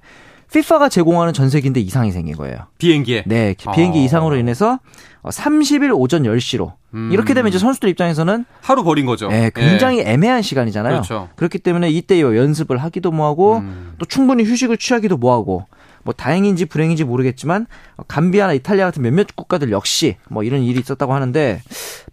FIFA가 0.53 0.91
제공하는 0.91 1.33
전세기인데 1.33 1.81
이상이 1.81 2.13
생긴 2.13 2.37
거예요. 2.37 2.67
비행기에? 2.77 3.25
네, 3.27 3.55
비행기 3.75 4.01
어... 4.01 4.03
이상으로 4.03 4.37
인해서 4.37 4.79
30일 5.25 5.97
오전 5.97 6.25
10시로 6.25 6.75
음. 6.93 7.11
이렇게 7.11 7.33
되면 7.33 7.49
이제 7.49 7.59
선수들 7.59 7.89
입장에서는 7.89 8.45
하루 8.61 8.85
버린 8.85 9.07
거죠. 9.07 9.29
네, 9.29 9.51
굉장히 9.55 10.01
예. 10.01 10.13
애매한 10.13 10.43
시간이잖아요. 10.43 10.93
그렇죠. 10.93 11.31
그렇기 11.37 11.59
때문에 11.59 11.91
이때 11.91 12.21
연습을 12.21 12.77
하기도 12.77 13.13
뭐하고 13.13 13.59
음. 13.59 13.95
또 13.97 14.05
충분히 14.05 14.45
휴식을 14.45 14.77
취하기도 14.77 15.17
뭐하고 15.17 15.67
뭐 16.05 16.13
다행인지 16.15 16.67
불행인지 16.67 17.05
모르겠지만 17.05 17.67
감비아나 18.09 18.53
이탈리아 18.55 18.87
같은 18.87 19.03
몇몇 19.03 19.27
국가들 19.37 19.71
역시 19.71 20.17
뭐 20.29 20.43
이런 20.43 20.63
일이 20.63 20.81
있었다고 20.81 21.15
하는데 21.15 21.61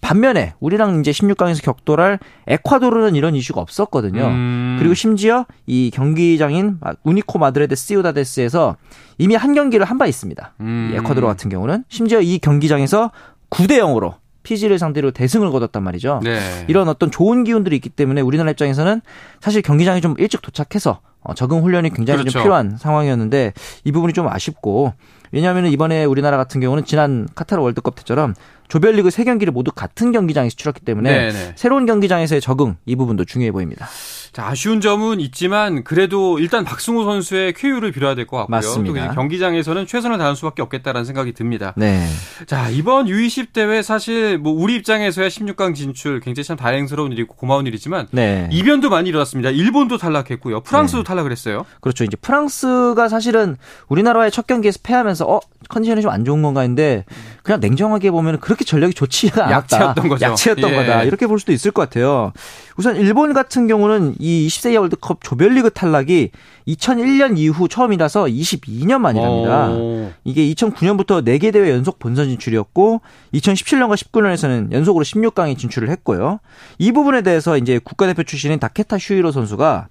반면에 0.02 0.54
우리랑 0.60 1.00
이제 1.00 1.12
16강에서 1.12 1.64
격돌할 1.64 2.20
에콰도르는 2.48 3.16
이런 3.16 3.36
이슈가 3.36 3.62
없었거든요. 3.62 4.26
음. 4.28 4.76
그리고 4.80 4.94
심지어 4.94 5.46
이 5.68 5.92
경기장인 5.94 6.80
우니코 7.04 7.40
마드레드 7.40 7.76
시우다데스에서 7.76 8.78
이미 9.18 9.36
한 9.36 9.54
경기를 9.54 9.86
한 9.86 10.00
바 10.00 10.06
있습니다. 10.08 10.54
음. 10.62 10.94
에콰도르 10.96 11.28
같은 11.28 11.50
경우는 11.50 11.84
심지어 11.90 12.22
이 12.22 12.40
경기장에서 12.40 13.12
9대 13.50 13.80
0으로 13.80 14.16
피지를 14.44 14.80
상대로 14.80 15.12
대승을 15.12 15.52
거뒀단 15.52 15.84
말이죠. 15.84 16.22
네. 16.24 16.40
이런 16.70 16.88
어떤 16.88 17.12
좋은 17.12 17.44
기운들이 17.44 17.76
있기 17.76 17.90
때문에 17.90 18.22
우리나라 18.22 18.50
입장에서는 18.52 19.02
사실 19.42 19.62
경기장에 19.62 20.00
좀 20.00 20.16
일찍 20.18 20.42
도착해서 20.42 21.02
어, 21.02 21.09
적응 21.36 21.64
훈련이 21.64 21.92
굉장히 21.92 22.20
그렇죠. 22.20 22.32
좀 22.34 22.44
필요한 22.44 22.78
상황이었는데 22.78 23.54
이 23.84 23.92
부분이 23.92 24.14
좀 24.14 24.28
아쉽고 24.28 24.94
왜냐하면 25.32 25.68
이번에 25.68 26.06
우리나라 26.06 26.38
같은 26.38 26.60
경우는 26.62 26.86
지난 26.86 27.28
카타르 27.36 27.62
월드컵 27.62 27.96
때처럼 27.96 28.34
조별리그 28.68 29.10
세 29.10 29.24
경기를 29.24 29.52
모두 29.52 29.72
같은 29.72 30.12
경기장에서 30.12 30.56
치렀기 30.56 30.82
때문에 30.82 31.10
네네. 31.10 31.32
네. 31.32 31.54
새로운 31.56 31.86
경기장에서의 31.86 32.42
적응 32.42 32.78
이 32.86 32.96
부분도 32.96 33.26
중요해 33.26 33.52
보입니다. 33.52 33.88
자, 34.32 34.48
아쉬운 34.48 34.80
점은 34.82 35.20
있지만 35.20 35.84
그래도 35.84 36.38
일단 36.40 36.64
박승우 36.64 37.04
선수의 37.04 37.54
쾌유를 37.54 37.92
빌어야 37.92 38.16
될 38.16 38.26
것 38.28 38.38
같고요. 38.38 38.56
맞습니다. 38.56 39.08
또 39.10 39.14
경기장에서는 39.16 39.88
최선을 39.88 40.18
다할 40.18 40.36
수밖에 40.36 40.62
없겠다라는 40.62 41.06
생각이 41.06 41.34
듭니다. 41.34 41.74
네. 41.76 42.06
자, 42.46 42.70
이번 42.70 43.06
U20 43.08 43.54
대회 43.54 43.82
사실 43.82 44.38
뭐 44.38 44.54
우리 44.54 44.76
입장에서야 44.76 45.28
16강 45.30 45.74
진출 45.76 46.20
굉장히 46.20 46.46
참 46.46 46.58
다행스러운 46.58 47.12
일이고 47.12 47.36
고마운 47.36 47.66
일이지만 47.66 48.08
네. 48.12 48.48
이변도 48.52 48.90
많이 48.90 49.10
일어났습니다. 49.10 49.50
일본도 49.50 49.98
탈락했고요. 49.98 50.62
프랑스도 50.62 51.00
네. 51.00 51.04
탈락을 51.06 51.32
했어요. 51.32 51.66
그렇죠. 51.82 52.04
이제 52.04 52.16
프랑스가 52.18 53.10
사실은 53.10 53.58
우리나라의 53.88 54.32
첫 54.32 54.46
경기에서 54.48 54.80
패하면서 54.84 55.26
어 55.28 55.40
컨디션이 55.70 56.02
좀 56.02 56.10
안 56.10 56.26
좋은 56.26 56.42
건가 56.42 56.62
했는데 56.62 57.06
그냥 57.44 57.60
냉정하게 57.60 58.10
보면 58.10 58.40
그렇게 58.40 58.66
전력이 58.66 58.96
좋지가 58.96 59.46
않았다. 59.46 59.56
약체였던 59.78 60.10
거죠. 60.10 60.26
약체였던 60.26 60.72
예. 60.72 60.76
거다. 60.76 61.04
이렇게 61.04 61.28
볼 61.28 61.40
수도 61.40 61.52
있을 61.52 61.70
것 61.72 61.84
같아요. 61.84 62.34
우선 62.78 62.96
일본 62.96 63.34
같은 63.34 63.68
경우는 63.68 64.16
이 64.20 64.48
20세 64.48 64.72
이하 64.72 64.82
월드컵 64.82 65.24
조별리그 65.24 65.72
탈락이 65.72 66.32
2001년 66.68 67.38
이후 67.38 67.68
처음이라서 67.68 68.26
22년 68.26 69.00
만이랍니다. 69.00 69.70
오. 69.72 70.12
이게 70.26 70.46
2009년부터 70.54 71.26
4개 71.26 71.52
대회 71.52 71.72
연속 71.72 71.98
본선 72.00 72.28
진출이었고 72.28 73.02
2017년과 73.34 73.96
19년에서는 73.96 74.74
연속으로 74.74 75.04
16강에 75.06 75.58
진출을 75.58 75.90
했고요. 75.90 76.40
이 76.78 76.92
부분에 76.92 77.22
대해서 77.22 77.58
이제 77.58 77.80
국가대표 77.80 78.24
출신인 78.24 78.60
다케타 78.60 78.98
슈이로 78.98 79.32
선수가 79.32 79.88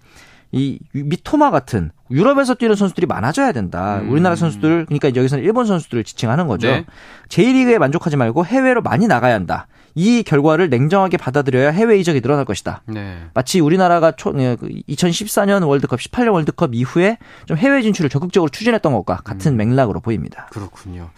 이 0.53 0.79
미토마 0.93 1.51
같은 1.51 1.91
유럽에서 2.11 2.55
뛰는 2.55 2.75
선수들이 2.75 3.07
많아져야 3.07 3.53
된다. 3.53 3.99
음. 4.01 4.11
우리나라 4.11 4.35
선수들 4.35 4.87
그러니까 4.87 5.15
여기서는 5.15 5.45
일본 5.45 5.67
선수들을 5.67 6.05
지칭하는 6.05 6.47
거죠. 6.47 6.69
네. 6.69 6.87
J리그에 7.29 7.79
만족하지 7.79 8.17
말고 8.17 8.47
해외로 8.47 8.81
많이 8.81 9.07
나가야 9.07 9.35
한다. 9.35 9.67
이 9.95 10.23
결과를 10.23 10.71
냉정하게 10.71 11.17
받아들여야 11.17 11.71
해외 11.71 11.99
이적이 11.99 12.21
늘어날 12.21 12.45
것이다. 12.45 12.83
네. 12.87 13.19
마치 13.35 13.61
우리나라가 13.61 14.13
초, 14.13 14.33
2014년 14.33 15.67
월드컵, 15.67 15.99
18년 15.99 16.33
월드컵 16.33 16.75
이후에 16.75 17.19
좀 17.47 17.57
해외 17.57 17.83
진출을 17.83 18.09
적극적으로 18.09 18.49
추진했던 18.49 18.93
것과 18.93 19.17
같은 19.25 19.53
음. 19.53 19.57
맥락으로 19.57 20.01
보입니다. 20.01 20.47
그렇군요. 20.51 21.11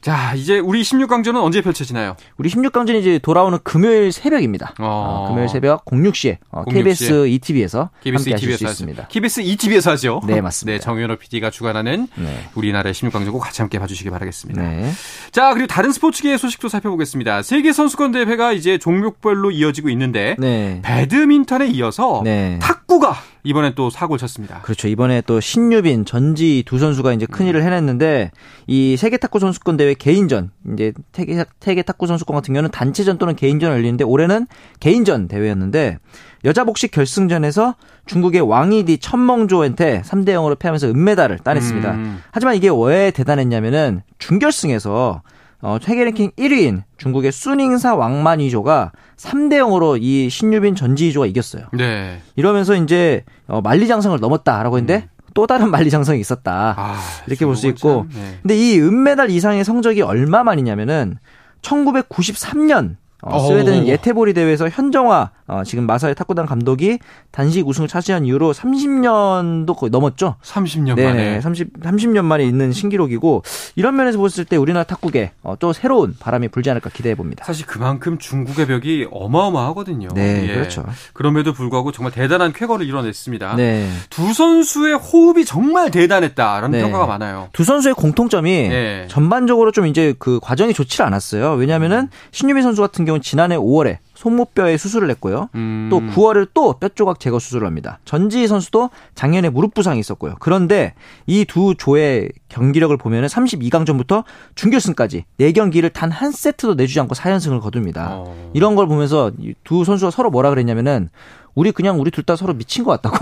자, 0.00 0.34
이제 0.34 0.58
우리 0.58 0.80
16강전은 0.80 1.42
언제 1.42 1.60
펼쳐지나요? 1.60 2.16
우리 2.38 2.48
16강전이 2.48 3.00
이제 3.00 3.18
돌아오는 3.18 3.58
금요일 3.62 4.12
새벽입니다. 4.12 4.74
어. 4.78 5.26
어, 5.26 5.28
금요일 5.28 5.48
새벽 5.48 5.84
06시에 5.84 6.38
어, 6.50 6.64
06시에. 6.64 6.72
KBS 6.72 7.26
ETV에서 7.28 7.90
KBS 8.02 8.28
함께 8.30 8.36
ETV에서 8.36 8.64
하실 8.66 8.68
있습니다. 8.68 9.08
KBS 9.08 9.40
ETV에서 9.40 9.90
하죠. 9.92 10.22
네, 10.26 10.40
맞습니다. 10.40 10.78
네, 10.78 10.80
정현호 10.80 11.16
PD가 11.16 11.50
주관하는 11.50 12.08
네. 12.14 12.48
우리나라의 12.54 12.94
16강전 12.94 13.30
꼭 13.30 13.40
같이 13.40 13.60
함께 13.60 13.78
봐주시기 13.78 14.08
바라겠습니다. 14.08 14.62
네. 14.62 14.90
자, 15.32 15.52
그리고 15.52 15.66
다른 15.66 15.92
스포츠계의 15.92 16.38
소식도 16.38 16.68
살펴보겠습니다. 16.68 17.42
세계 17.42 17.72
선수권 17.72 18.12
대회가 18.12 18.52
이제 18.52 18.78
종목별로 18.78 19.50
이어지고 19.50 19.90
있는데 19.90 20.34
네. 20.38 20.80
배드민턴에 20.82 21.66
이어서 21.68 22.22
네. 22.24 22.58
탁구가 22.90 23.14
이번엔 23.44 23.74
또 23.76 23.88
사고를 23.88 24.18
쳤습니다. 24.18 24.60
그렇죠. 24.62 24.88
이번에 24.88 25.22
또 25.22 25.40
신유빈, 25.40 26.04
전지 26.04 26.64
두 26.66 26.78
선수가 26.78 27.12
이제 27.12 27.24
큰 27.24 27.46
일을 27.46 27.62
해냈는데 27.62 28.32
이 28.66 28.96
세계 28.96 29.16
탁구 29.16 29.38
선수권 29.38 29.76
대회 29.76 29.94
개인전 29.94 30.50
이제 30.74 30.92
세계, 31.12 31.44
세계 31.60 31.82
탁구 31.82 32.08
선수권 32.08 32.34
같은 32.34 32.52
경우는 32.52 32.70
단체전 32.72 33.18
또는 33.18 33.36
개인전을 33.36 33.76
열리는데 33.76 34.04
올해는 34.04 34.46
개인전 34.80 35.28
대회였는데 35.28 35.98
여자 36.44 36.64
복식 36.64 36.90
결승전에서 36.90 37.76
중국의 38.06 38.40
왕이디 38.40 38.98
천멍조한테 38.98 40.02
3대 40.02 40.30
0으로 40.30 40.58
패하면서 40.58 40.88
은메달을 40.88 41.38
따냈습니다. 41.38 41.92
음. 41.92 42.22
하지만 42.32 42.56
이게 42.56 42.68
왜 42.74 43.12
대단했냐면은 43.12 44.02
준결승에서 44.18 45.22
어, 45.62 45.78
세계 45.80 46.04
랭킹 46.04 46.30
1위인 46.38 46.82
중국의 46.96 47.32
수닝사 47.32 47.94
왕만이조가 47.94 48.92
3대 49.16 49.54
0으로 49.58 49.98
이 50.00 50.30
신유빈 50.30 50.74
전지희조가 50.74 51.26
이겼어요. 51.26 51.64
네. 51.72 52.20
이러면서 52.36 52.74
이제 52.76 53.24
어, 53.46 53.60
만리장성을 53.60 54.18
넘었다라고 54.20 54.78
했는데 54.78 55.08
음. 55.12 55.20
또 55.34 55.46
다른 55.46 55.70
만리장성이 55.70 56.18
있었다. 56.20 56.74
아, 56.76 56.98
이렇게 57.26 57.44
볼 57.44 57.54
수 57.56 57.68
있고. 57.68 58.06
네. 58.14 58.38
근데 58.42 58.56
이 58.56 58.80
은메달 58.80 59.30
이상의 59.30 59.64
성적이 59.64 60.02
얼마 60.02 60.42
만이냐면은 60.42 61.18
1993년 61.62 62.96
어, 63.22 63.38
스웨덴 63.40 63.86
예테보리 63.86 64.34
대회에서 64.34 64.68
현정화 64.68 65.30
어, 65.46 65.64
지금 65.64 65.86
마사의 65.86 66.14
탁구단 66.14 66.46
감독이 66.46 66.98
단식 67.32 67.66
우승을 67.66 67.88
차지한 67.88 68.24
이후로 68.24 68.52
30년도 68.52 69.76
거의 69.76 69.90
넘었죠. 69.90 70.36
30년 70.42 70.94
네네, 70.94 71.12
만에. 71.12 71.40
30 71.40 71.80
30년 71.80 72.24
만에 72.24 72.44
있는 72.44 72.72
신기록이고 72.72 73.42
이런 73.76 73.96
면에서 73.96 74.20
봤을 74.20 74.44
때 74.44 74.56
우리나라 74.56 74.84
탁구계 74.84 75.32
어, 75.42 75.54
또 75.58 75.72
새로운 75.72 76.16
바람이 76.18 76.48
불지 76.48 76.70
않을까 76.70 76.90
기대해 76.90 77.14
봅니다. 77.14 77.44
사실 77.44 77.66
그만큼 77.66 78.18
중국의 78.18 78.66
벽이 78.66 79.08
어마어마하거든요. 79.10 80.08
네, 80.14 80.48
예. 80.48 80.54
그렇죠. 80.54 80.84
그럼에도 81.12 81.52
불구하고 81.52 81.92
정말 81.92 82.12
대단한 82.12 82.52
쾌거를 82.52 82.86
이뤄냈습니다. 82.86 83.56
네. 83.56 83.88
두 84.08 84.32
선수의 84.32 84.94
호흡이 84.94 85.44
정말 85.44 85.90
대단했다라는 85.90 86.70
네. 86.70 86.82
평가가 86.82 87.06
많아요. 87.06 87.48
두 87.52 87.64
선수의 87.64 87.94
공통점이 87.94 88.68
네. 88.68 89.06
전반적으로 89.08 89.72
좀 89.72 89.86
이제 89.86 90.14
그 90.18 90.38
과정이 90.40 90.72
좋지 90.72 91.02
않았어요. 91.02 91.52
왜냐하면은 91.52 92.08
신유미 92.32 92.62
선수 92.62 92.80
같은 92.80 93.04
경우 93.04 93.09
는 93.14 93.20
지난해 93.22 93.56
5월에 93.56 93.98
손목뼈에 94.14 94.76
수술을 94.76 95.08
했고요. 95.10 95.48
음. 95.54 95.88
또 95.90 96.00
9월을 96.00 96.48
또 96.52 96.74
뼈조각 96.74 97.20
제거 97.20 97.38
수술을 97.38 97.66
합니다. 97.66 97.98
전지희 98.04 98.46
선수도 98.48 98.90
작년에 99.14 99.48
무릎 99.48 99.72
부상이 99.74 99.98
있었고요. 99.98 100.34
그런데 100.40 100.94
이 101.26 101.44
두 101.46 101.74
조의 101.76 102.30
경기력을 102.50 102.94
보면 102.96 103.24
은 103.24 103.28
32강전부터 103.28 104.24
준결승까지 104.54 105.24
4경기를 105.40 105.92
단 105.92 106.10
한 106.10 106.32
세트도 106.32 106.74
내주지 106.74 107.00
않고 107.00 107.14
4연승을 107.14 107.60
거둡니다. 107.60 108.08
어. 108.12 108.50
이런 108.52 108.74
걸 108.74 108.86
보면서 108.86 109.30
두 109.64 109.84
선수가 109.84 110.10
서로 110.10 110.30
뭐라 110.30 110.50
그랬냐면은 110.50 111.08
우리 111.54 111.72
그냥 111.72 111.98
우리 112.00 112.10
둘 112.10 112.24
다 112.24 112.36
서로 112.36 112.52
미친 112.54 112.84
것 112.84 113.00
같다고. 113.00 113.16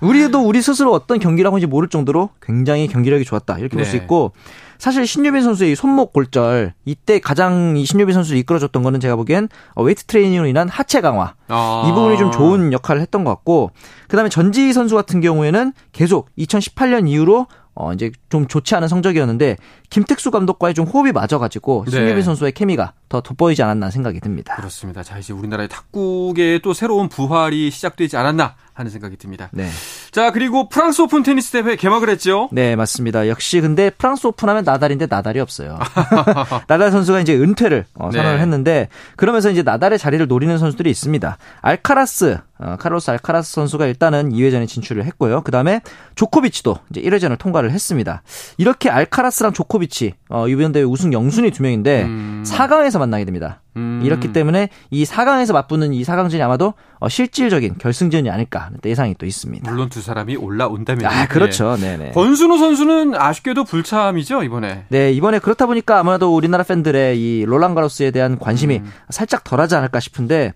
우리도 0.06 0.40
우리 0.46 0.60
스스로 0.62 0.92
어떤 0.92 1.18
경기를 1.18 1.46
하고 1.48 1.58
있는지 1.58 1.70
모를 1.70 1.88
정도로 1.88 2.30
굉장히 2.42 2.86
경기력이 2.88 3.24
좋았다. 3.24 3.58
이렇게 3.58 3.76
네. 3.76 3.82
볼수 3.82 3.96
있고 3.96 4.32
사실 4.78 5.06
신유빈 5.06 5.42
선수의 5.42 5.72
이 5.72 5.74
손목 5.74 6.12
골절 6.12 6.74
이때 6.84 7.18
가장 7.18 7.76
이 7.76 7.84
신유빈 7.84 8.14
선수를 8.14 8.38
이끌어줬던 8.40 8.82
거는 8.82 9.00
제가 9.00 9.16
보기엔 9.16 9.48
어, 9.74 9.82
웨이트 9.82 10.04
트레이닝으로 10.04 10.46
인한 10.46 10.68
하체 10.68 11.00
강화 11.00 11.34
아. 11.48 11.84
이 11.86 11.92
부분이 11.92 12.18
좀 12.18 12.30
좋은 12.30 12.72
역할을 12.72 13.00
했던 13.00 13.24
것 13.24 13.30
같고 13.30 13.70
그다음에 14.08 14.28
전지희 14.28 14.72
선수 14.72 14.94
같은 14.94 15.20
경우에는 15.20 15.72
계속 15.92 16.28
2018년 16.38 17.08
이후로 17.08 17.46
어 17.76 17.92
이제 17.92 18.12
좀 18.28 18.46
좋지 18.46 18.74
않은 18.76 18.86
성적이었는데 18.86 19.56
김택수 19.90 20.30
감독과의 20.30 20.74
좀 20.74 20.86
호흡이 20.86 21.10
맞아가지고 21.10 21.86
네. 21.86 21.90
신유빈 21.90 22.22
선수의 22.22 22.52
케미가 22.52 22.92
더 23.08 23.20
돋보이지 23.20 23.62
않았나 23.64 23.90
생각이 23.90 24.20
듭니다. 24.20 24.54
그렇습니다. 24.54 25.02
자 25.02 25.18
이제 25.18 25.32
우리나라의 25.32 25.68
탁구계에 25.68 26.60
또 26.60 26.72
새로운 26.72 27.08
부활이 27.08 27.70
시작되지 27.70 28.16
않았나 28.16 28.54
하는 28.74 28.90
생각이 28.90 29.16
듭니다. 29.16 29.48
네. 29.52 29.68
자 30.10 30.32
그리고 30.32 30.68
프랑스 30.68 31.00
오픈 31.02 31.22
테니스 31.22 31.52
대회 31.52 31.76
개막을 31.76 32.10
했죠. 32.10 32.48
네 32.52 32.74
맞습니다. 32.76 33.28
역시 33.28 33.60
근데 33.60 33.88
프랑스 33.90 34.26
오픈 34.26 34.48
하면 34.48 34.64
나달인데 34.64 35.06
나달이 35.08 35.40
없어요. 35.40 35.78
나달 36.66 36.90
선수가 36.90 37.20
이제 37.20 37.34
은퇴를 37.36 37.86
어, 37.94 38.10
선언을 38.10 38.36
네. 38.36 38.42
했는데 38.42 38.88
그러면서 39.16 39.50
이제 39.50 39.62
나달의 39.62 39.98
자리를 39.98 40.26
노리는 40.26 40.58
선수들이 40.58 40.90
있습니다. 40.90 41.38
알카라스 41.62 42.38
어, 42.58 42.76
카로스 42.78 43.10
알카라스 43.10 43.52
선수가 43.52 43.86
일단은 43.86 44.32
2회전에 44.32 44.66
진출을 44.66 45.04
했고요. 45.04 45.42
그 45.42 45.52
다음에 45.52 45.80
조코비치도 46.14 46.78
이제 46.90 47.00
1회전을 47.00 47.38
통과를 47.38 47.70
했습니다. 47.70 48.22
이렇게 48.58 48.90
알카라스랑 48.90 49.52
조코비치 49.52 50.14
어, 50.28 50.48
이번 50.48 50.72
대회 50.72 50.82
우승 50.82 51.12
영순위 51.12 51.50
두 51.50 51.62
명인데 51.62 52.02
음. 52.04 52.44
4강에서 52.46 52.98
만나게 52.98 53.24
됩니다. 53.24 53.60
음. 53.76 54.00
이렇기 54.04 54.32
때문에 54.32 54.68
이 54.90 55.04
4강에서 55.04 55.52
맞붙는 55.52 55.92
이 55.92 56.02
4강전이 56.02 56.40
아마도 56.40 56.74
어, 56.98 57.08
실질적인 57.08 57.76
결승전이 57.78 58.30
아닐까 58.30 58.70
예상이 58.84 59.14
또 59.18 59.26
있습니다. 59.26 59.70
물론 59.70 59.88
두 59.88 60.00
사람이 60.00 60.36
올라온다면. 60.36 61.04
아, 61.06 61.26
그렇죠. 61.26 61.76
네. 61.76 61.96
네 61.96 62.10
권순우 62.12 62.58
선수는 62.58 63.14
아쉽게도 63.14 63.64
불참이죠, 63.64 64.42
이번에. 64.42 64.84
네, 64.88 65.12
이번에 65.12 65.38
그렇다 65.38 65.66
보니까 65.66 65.98
아무래도 65.98 66.34
우리나라 66.34 66.64
팬들의 66.64 67.20
이 67.20 67.44
롤랑 67.46 67.74
가로스에 67.74 68.10
대한 68.10 68.38
관심이 68.38 68.78
음. 68.78 68.92
살짝 69.10 69.44
덜하지 69.44 69.74
않을까 69.76 70.00
싶은데 70.00 70.52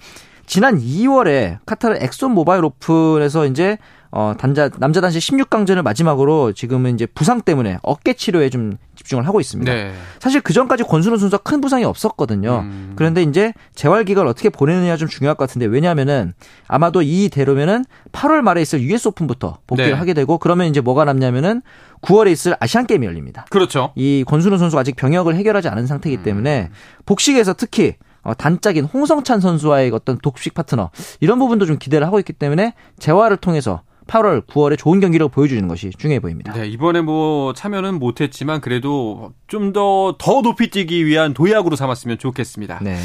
지난 0.46 0.80
2월에 0.80 1.58
카타르 1.66 1.98
엑손 2.00 2.32
모바일 2.32 2.64
오픈에서 2.64 3.44
이제 3.46 3.76
어, 4.10 4.34
단자, 4.38 4.70
남자 4.78 5.00
단식 5.00 5.20
16강전을 5.20 5.82
마지막으로 5.82 6.52
지금은 6.52 6.94
이제 6.94 7.06
부상 7.06 7.42
때문에 7.42 7.78
어깨 7.82 8.14
치료에 8.14 8.48
좀 8.48 8.78
집중을 8.96 9.26
하고 9.26 9.40
있습니다. 9.40 9.70
네. 9.72 9.92
사실 10.18 10.40
그 10.40 10.52
전까지 10.52 10.84
권순우 10.84 11.18
선수가 11.18 11.42
큰 11.42 11.60
부상이 11.60 11.84
없었거든요. 11.84 12.60
음. 12.64 12.92
그런데 12.96 13.22
이제 13.22 13.52
재활 13.74 14.04
기간을 14.04 14.28
어떻게 14.28 14.48
보내느냐 14.48 14.96
좀 14.96 15.08
중요할 15.08 15.36
것 15.36 15.46
같은데 15.46 15.66
왜냐하면은 15.66 16.32
아마도 16.66 17.02
이대로면은 17.02 17.84
8월 18.12 18.40
말에 18.40 18.62
있을 18.62 18.80
US 18.80 19.08
오픈부터 19.08 19.58
복귀를 19.66 19.92
네. 19.92 19.96
하게 19.96 20.14
되고 20.14 20.38
그러면 20.38 20.68
이제 20.68 20.80
뭐가 20.80 21.04
남냐면은 21.04 21.62
9월에 22.00 22.30
있을 22.30 22.56
아시안 22.60 22.86
게임이 22.86 23.06
열립니다. 23.06 23.44
그렇죠. 23.50 23.92
이 23.94 24.24
권순우 24.26 24.56
선수가 24.56 24.80
아직 24.80 24.96
병역을 24.96 25.36
해결하지 25.36 25.68
않은 25.68 25.86
상태이기 25.86 26.22
음. 26.22 26.24
때문에 26.24 26.70
복식에서 27.04 27.54
특히 27.54 27.94
어, 28.22 28.34
단짝인 28.34 28.84
홍성찬 28.84 29.40
선수와의 29.40 29.90
어떤 29.92 30.18
독식 30.18 30.54
파트너 30.54 30.90
이런 31.20 31.38
부분도 31.38 31.66
좀 31.66 31.78
기대를 31.78 32.06
하고 32.06 32.18
있기 32.18 32.32
때문에 32.32 32.74
재활을 32.98 33.36
통해서 33.36 33.82
8월, 34.08 34.44
9월에 34.46 34.76
좋은 34.76 34.98
경기를 34.98 35.28
보여주는 35.28 35.68
것이 35.68 35.90
중요해 35.96 36.18
보입니다. 36.18 36.52
네, 36.52 36.66
이번에 36.66 37.02
뭐 37.02 37.52
참여는 37.52 38.00
못했지만 38.00 38.60
그래도 38.60 39.32
좀더더 39.46 40.42
높이 40.42 40.70
뛰기 40.70 41.06
위한 41.06 41.34
도약으로 41.34 41.76
삼았으면 41.76 42.18
좋겠습니다. 42.18 42.80
네. 42.82 42.98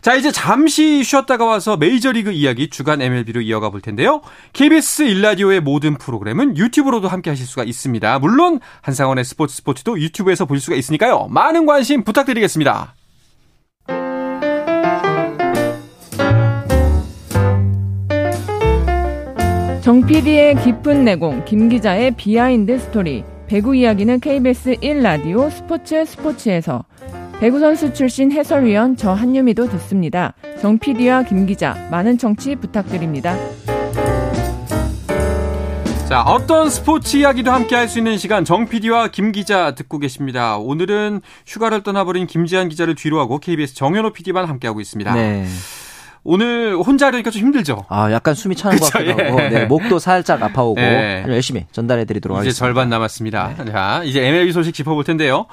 자, 0.00 0.14
이제 0.16 0.32
잠시 0.32 1.04
쉬었다가 1.04 1.44
와서 1.44 1.76
메이저리그 1.76 2.32
이야기 2.32 2.68
주간 2.68 3.00
MLB로 3.00 3.42
이어가 3.42 3.70
볼 3.70 3.80
텐데요. 3.80 4.22
KBS 4.52 5.02
1라디오의 5.02 5.60
모든 5.60 5.96
프로그램은 5.96 6.56
유튜브로도 6.56 7.06
함께 7.06 7.30
하실 7.30 7.46
수가 7.46 7.62
있습니다. 7.64 8.18
물론 8.18 8.58
한상원의 8.82 9.24
스포츠 9.24 9.54
스포츠도 9.56 10.00
유튜브에서 10.00 10.46
볼 10.46 10.58
수가 10.58 10.76
있으니까요. 10.76 11.28
많은 11.30 11.66
관심 11.66 12.02
부탁드리겠습니다. 12.02 12.95
정 19.86 20.04
PD의 20.04 20.56
깊은 20.64 21.04
내공, 21.04 21.44
김 21.44 21.68
기자의 21.68 22.16
behind 22.16 22.76
story, 22.76 23.22
배구 23.46 23.76
이야기는 23.76 24.18
KBS 24.18 24.74
1라디오 24.82 25.48
스포츠 25.48 26.04
스포츠에서 26.04 26.84
배구 27.38 27.60
선수 27.60 27.94
출신 27.94 28.32
해설위원 28.32 28.96
저 28.96 29.12
한유미도 29.12 29.68
듣습니다. 29.68 30.34
정 30.60 30.80
PD와 30.80 31.22
김 31.22 31.46
기자, 31.46 31.74
많은 31.92 32.18
청취 32.18 32.56
부탁드립니다. 32.56 33.36
자, 36.08 36.22
어떤 36.22 36.68
스포츠 36.68 37.18
이야기도 37.18 37.52
함께 37.52 37.76
할 37.76 37.88
수 37.88 37.98
있는 37.98 38.18
시간 38.18 38.44
정 38.44 38.68
PD와 38.68 39.12
김 39.12 39.30
기자 39.30 39.76
듣고 39.76 40.00
계십니다. 40.00 40.56
오늘은 40.56 41.20
휴가를 41.46 41.84
떠나버린 41.84 42.26
김지한 42.26 42.68
기자를 42.70 42.96
뒤로 42.96 43.20
하고 43.20 43.38
KBS 43.38 43.76
정현호 43.76 44.14
PD만 44.14 44.46
함께하고 44.46 44.80
있습니다. 44.80 45.14
네. 45.14 45.46
오늘 46.28 46.76
혼자 46.76 47.06
하려니까 47.06 47.30
좀 47.30 47.42
힘들죠. 47.42 47.84
아, 47.88 48.10
약간 48.10 48.34
숨이 48.34 48.56
차는 48.56 48.78
그쵸, 48.78 48.90
것 48.90 48.92
같기도 48.92 49.22
예. 49.22 49.28
하고, 49.28 49.36
네, 49.38 49.64
목도 49.66 50.00
살짝 50.00 50.42
아파오고 50.42 50.80
예. 50.80 51.24
열심히 51.28 51.66
전달해드리도록 51.70 52.36
하겠습니다. 52.36 52.50
이제 52.50 52.58
절반 52.58 52.88
남았습니다. 52.88 53.54
네. 53.64 53.72
자, 53.72 54.02
이제 54.04 54.26
MLB 54.26 54.52
소식 54.52 54.74
짚어볼 54.74 55.04
텐데요. 55.04 55.46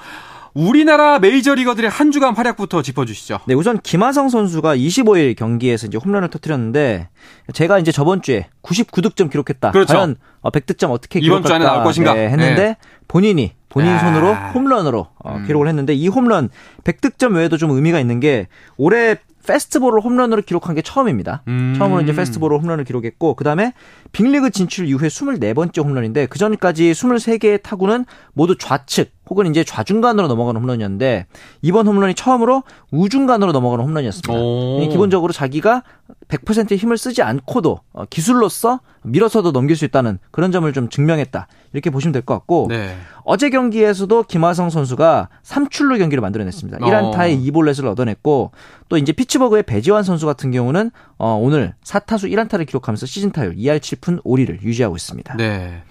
우리나라 0.52 1.18
메이저리거들의 1.18 1.88
한 1.90 2.10
주간 2.10 2.34
활약부터 2.34 2.82
짚어주시죠. 2.82 3.40
네, 3.46 3.54
우선 3.54 3.78
김하성 3.80 4.28
선수가 4.28 4.76
25일 4.76 5.36
경기에서 5.36 5.86
이제 5.86 5.98
홈런을 5.98 6.28
터뜨렸는데 6.28 7.08
제가 7.52 7.78
이제 7.78 7.92
저번 7.92 8.22
주에 8.22 8.46
99득점 8.62 9.30
기록했다. 9.30 9.72
그렇죠. 9.72 9.94
과연 9.94 10.16
100득점 10.42 10.90
어, 10.90 10.92
어떻게 10.92 11.20
이번 11.20 11.44
주 11.44 11.52
안에 11.52 11.64
나올 11.64 11.84
것인가 11.84 12.14
네, 12.14 12.28
했는데 12.28 12.62
네. 12.62 12.76
본인이 13.08 13.52
본인 13.68 13.90
아. 13.90 13.98
손으로 13.98 14.34
홈런으로 14.54 15.08
어, 15.24 15.36
음. 15.36 15.46
기록을 15.46 15.66
했는데 15.66 15.94
이 15.94 16.06
홈런 16.06 16.50
100득점 16.84 17.34
외에도 17.34 17.56
좀 17.56 17.70
의미가 17.72 17.98
있는 17.98 18.20
게 18.20 18.46
올해 18.76 19.16
페스트볼을 19.46 20.00
홈런으로 20.00 20.42
기록한 20.42 20.74
게 20.74 20.82
처음입니다. 20.82 21.42
음. 21.48 21.74
처음으로 21.76 22.02
이제 22.02 22.14
페스트볼을 22.14 22.58
홈런을 22.58 22.84
기록했고 22.84 23.34
그다음에 23.34 23.72
빅리그 24.12 24.50
진출 24.50 24.86
이후에 24.86 25.08
24번째 25.08 25.84
홈런인데 25.84 26.26
그 26.26 26.38
전까지 26.38 26.92
23개의 26.92 27.62
타구는 27.62 28.04
모두 28.32 28.56
좌측 28.58 29.12
혹은 29.30 29.46
이제 29.46 29.64
좌중간으로 29.64 30.28
넘어가는 30.28 30.60
홈런이었는데 30.60 31.26
이번 31.62 31.86
홈런이 31.86 32.14
처음으로 32.14 32.62
우중간으로 32.90 33.52
넘어가는 33.52 33.84
홈런이었습니다. 33.84 34.32
오. 34.34 34.86
기본적으로 34.90 35.32
자기가 35.32 35.82
100% 36.28 36.76
힘을 36.76 36.98
쓰지 36.98 37.22
않고도 37.22 37.80
어, 37.92 38.04
기술로서 38.10 38.80
밀어서도 39.02 39.52
넘길 39.52 39.76
수 39.76 39.84
있다는 39.84 40.18
그런 40.30 40.52
점을 40.52 40.70
좀 40.72 40.88
증명했다. 40.88 41.46
이렇게 41.72 41.90
보시면 41.90 42.12
될 42.12 42.22
것 42.22 42.34
같고 42.34 42.66
네. 42.70 42.96
어제 43.24 43.50
경기에서도 43.50 44.22
김하성 44.24 44.70
선수가 44.70 45.28
3출루 45.42 45.98
경기를 45.98 46.20
만들어냈습니다. 46.22 46.78
1안타에 46.78 47.36
어. 47.36 47.42
2볼넷을 47.42 47.86
얻어냈고 47.86 48.52
또 48.88 48.96
이제 48.96 49.12
피츠버그의 49.12 49.64
배지환 49.64 50.02
선수 50.04 50.26
같은 50.26 50.50
경우는 50.50 50.90
어, 51.18 51.38
오늘 51.42 51.74
4타수 51.84 52.30
1안타를 52.32 52.66
기록하면서 52.66 53.06
시즌 53.06 53.30
타율 53.32 53.56
2할 53.56 53.78
7푼 53.80 54.22
5리를 54.22 54.62
유지하고 54.62 54.96
있습니다. 54.96 55.36
네. 55.36 55.82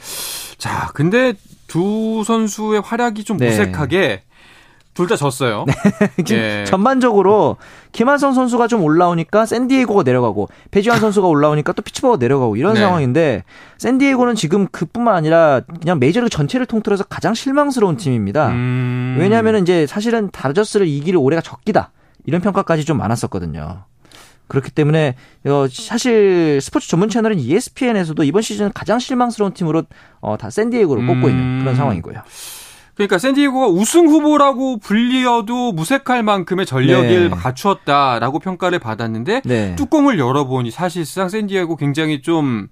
자, 0.58 0.90
근데 0.94 1.34
두 1.74 2.24
선수의 2.24 2.82
활약이 2.82 3.24
좀 3.24 3.38
네. 3.38 3.48
무색하게 3.48 4.22
둘다 4.94 5.16
졌어요. 5.16 5.66
지금 6.24 6.40
예. 6.40 6.66
전반적으로 6.68 7.58
김하성 7.94 8.36
선수가 8.36 8.68
좀 8.68 8.84
올라오니까 8.84 9.48
샌디에이고가 9.48 10.04
내려가고 10.04 10.50
배지환 10.70 11.00
선수가 11.00 11.28
올라오니까 11.28 11.74
또 11.74 11.82
피츠버그가 11.82 12.20
내려가고 12.20 12.58
이런 12.58 12.76
네. 12.76 12.82
상황인데 12.82 13.44
샌디에이고는 13.80 14.36
지금 14.36 14.68
그뿐만 14.68 15.16
아니라 15.16 15.62
그냥 15.82 15.98
메이저리그 15.98 16.30
전체를 16.30 16.68
통틀어서 16.68 17.06
가장 17.06 17.34
실망스러운 17.34 17.98
팀입니다. 17.98 18.50
음. 18.50 19.18
왜냐하면 19.20 19.64
이제 19.64 19.88
사실은 19.88 20.30
다저스를 20.30 20.88
이길 20.88 21.18
올해가 21.18 21.42
적기다 21.42 21.90
이런 22.28 22.42
평가까지 22.42 22.86
좀 22.86 23.00
많았었거든요. 23.00 23.86
그렇기 24.54 24.70
때문에 24.70 25.16
어, 25.48 25.66
사실 25.68 26.60
스포츠 26.62 26.88
전문 26.88 27.10
채널인 27.10 27.40
ESPN에서도 27.40 28.24
이번 28.24 28.44
시즌 28.44 28.72
가장 28.72 29.00
실망스러운 29.00 29.54
팀으로 29.54 29.84
어, 30.22 30.38
다 30.38 30.52
샌디에이고를 30.52 31.08
꼽고 31.08 31.28
있는 31.28 31.60
그런 31.60 31.74
음. 31.74 31.76
상황이고요. 31.76 32.22
그러니까 32.94 33.18
샌디에고가 33.18 33.66
우승 33.70 34.08
후보라고 34.08 34.78
불리어도 34.78 35.72
무색할 35.72 36.22
만큼의 36.22 36.68
전력을 36.68 37.30
네. 37.32 37.36
갖추었다라고 37.36 38.38
평가를 38.38 38.78
받았는데 38.78 39.42
네, 39.44 39.76
뚜껑을 39.76 40.20
열어보니 40.20 40.70
사실상 40.70 41.30
샌디에고 41.30 41.76
굉장히 41.76 42.22
좀 42.22 42.68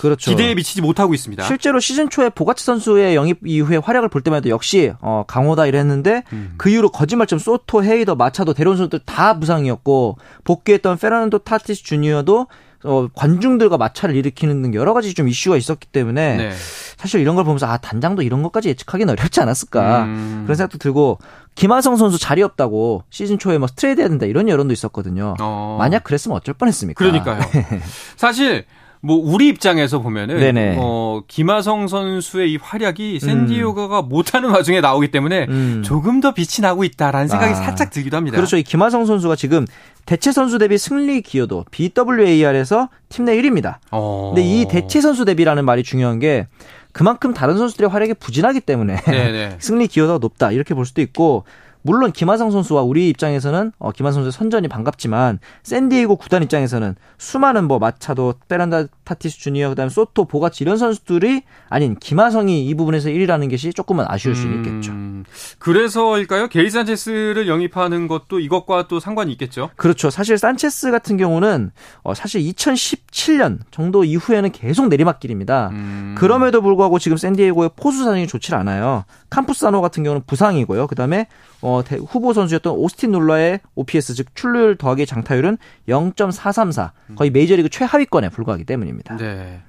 그렇죠. 0.00 0.30
기대에 0.30 0.54
미치지 0.54 0.80
못하고 0.80 1.14
있습니다. 1.14 1.42
실제로 1.44 1.80
시즌 1.80 2.08
초에 2.10 2.28
보가치 2.28 2.64
선수의 2.64 3.14
영입 3.14 3.38
이후에 3.44 3.76
활약을 3.76 4.08
볼 4.08 4.22
때마다 4.22 4.48
역시 4.48 4.92
어, 5.00 5.24
강호다 5.26 5.66
이랬는데 5.66 6.24
음. 6.32 6.54
그 6.56 6.68
이후로 6.68 6.90
거짓말처럼 6.90 7.38
소토, 7.38 7.84
헤이더, 7.84 8.14
마차도 8.16 8.54
데려온 8.54 8.76
선수들 8.76 9.00
다 9.06 9.38
부상이었고 9.38 10.18
복귀했던 10.44 10.98
페르난도 10.98 11.38
타티스 11.38 11.82
주니어도 11.84 12.46
어, 12.84 13.08
관중들과 13.14 13.76
마찰을 13.76 14.16
일으키는 14.16 14.62
등 14.62 14.74
여러 14.74 14.92
가지 14.92 15.14
좀 15.14 15.28
이슈가 15.28 15.56
있었기 15.56 15.86
때문에 15.88 16.36
네. 16.36 16.52
사실 16.96 17.20
이런 17.20 17.36
걸 17.36 17.44
보면서 17.44 17.66
아 17.66 17.76
단장도 17.76 18.22
이런 18.22 18.42
것까지 18.42 18.70
예측하기는 18.70 19.12
어렵지 19.12 19.40
않았을까 19.40 20.04
음. 20.04 20.42
그런 20.44 20.56
생각도 20.56 20.78
들고 20.78 21.18
김하성 21.54 21.96
선수 21.96 22.18
자리 22.18 22.42
없다고 22.42 23.04
시즌 23.10 23.38
초에 23.38 23.58
뭐 23.58 23.68
트레이드 23.68 24.00
해야 24.00 24.08
된다 24.08 24.26
이런 24.26 24.48
여론도 24.48 24.72
있었거든요. 24.72 25.36
어. 25.40 25.76
만약 25.78 26.02
그랬으면 26.02 26.36
어쩔 26.36 26.54
뻔했습니까? 26.54 26.98
그러니까요. 26.98 27.40
사실 28.16 28.64
뭐 29.04 29.16
우리 29.16 29.48
입장에서 29.48 29.98
보면은 30.00 30.38
네네. 30.38 30.76
어 30.78 31.22
김하성 31.26 31.88
선수의 31.88 32.52
이 32.52 32.56
활약이 32.56 33.18
샌디에고가 33.18 34.02
못하는 34.02 34.50
와중에 34.50 34.80
나오기 34.80 35.08
때문에 35.10 35.46
음. 35.48 35.82
조금 35.84 36.20
더 36.20 36.32
빛이 36.32 36.62
나고 36.62 36.84
있다라는 36.84 37.26
생각이 37.26 37.52
아. 37.52 37.56
살짝 37.56 37.90
들기도 37.90 38.16
합니다. 38.16 38.36
그렇죠. 38.36 38.56
이 38.56 38.62
김하성 38.62 39.04
선수가 39.04 39.34
지금 39.34 39.66
대체 40.06 40.30
선수 40.30 40.58
대비 40.58 40.78
승리 40.78 41.20
기여도 41.20 41.64
BWAR에서 41.72 42.88
팀 43.08 43.24
내 43.24 43.36
1위입니다. 43.36 43.76
어. 43.90 44.32
근데 44.34 44.42
이 44.48 44.66
대체 44.66 45.00
선수 45.00 45.24
대비라는 45.24 45.64
말이 45.64 45.82
중요한 45.82 46.18
게 46.18 46.46
그만큼 46.92 47.32
다른 47.34 47.56
선수들의 47.58 47.88
활약이 47.90 48.14
부진하기 48.14 48.60
때문에. 48.60 48.96
승리 49.58 49.88
기여도가 49.88 50.18
높다 50.18 50.52
이렇게 50.52 50.74
볼 50.74 50.86
수도 50.86 51.00
있고 51.02 51.44
물론 51.82 52.12
김하성 52.12 52.50
선수와 52.50 52.82
우리 52.82 53.08
입장에서는 53.08 53.72
어, 53.78 53.92
김하성 53.92 54.22
선수의 54.22 54.32
선전이 54.32 54.68
반갑지만 54.68 55.40
샌디에이고 55.62 56.16
구단 56.16 56.42
입장에서는 56.42 56.96
수많은 57.18 57.64
뭐 57.64 57.78
마차도 57.78 58.34
페란다 58.48 58.84
타티스 59.04 59.38
주니어 59.38 59.68
그다음에 59.70 59.90
소토 59.90 60.26
보가치 60.26 60.64
이런 60.64 60.76
선수들이 60.76 61.42
아닌 61.68 61.96
김하성이 61.98 62.66
이 62.66 62.74
부분에서 62.74 63.08
1위라는 63.08 63.50
것이 63.50 63.72
조금은 63.72 64.04
아쉬울 64.08 64.34
있겠죠. 64.36 64.92
음, 64.92 65.24
그래서일까요? 65.58 66.48
게리 66.48 66.70
산체스를 66.70 67.48
영입하는 67.48 68.08
것도 68.08 68.40
이것과 68.40 68.88
또 68.88 69.00
상관이 69.00 69.32
있겠죠. 69.32 69.70
그렇죠. 69.76 70.10
사실 70.10 70.38
산체스 70.38 70.90
같은 70.90 71.16
경우는 71.16 71.70
어, 72.02 72.14
사실 72.14 72.40
2017년 72.42 73.58
정도 73.70 74.04
이후에는 74.04 74.50
계속 74.52 74.88
내리막길입니다. 74.88 75.68
음. 75.72 76.14
그럼에도 76.18 76.62
불구하고 76.62 76.98
지금 76.98 77.16
샌디에고의 77.16 77.70
포수 77.76 78.04
사정이 78.04 78.26
좋지 78.26 78.54
않아요. 78.54 79.04
캠푸사노 79.30 79.80
같은 79.80 80.02
경우는 80.02 80.22
부상이고요. 80.26 80.86
그다음에 80.88 81.26
어, 81.62 81.82
대- 81.84 81.96
후보 81.96 82.32
선수였던 82.32 82.74
오스틴 82.74 83.12
놀라의 83.12 83.60
OPS 83.76 84.14
즉 84.14 84.34
출루율 84.34 84.76
더하기 84.76 85.06
장타율은 85.06 85.58
0.434 85.88 86.90
거의 87.16 87.30
메이저리그 87.30 87.68
최하위권에 87.68 88.28
불과하기 88.30 88.64
때문입니다. 88.64 88.91
네. 89.18 89.62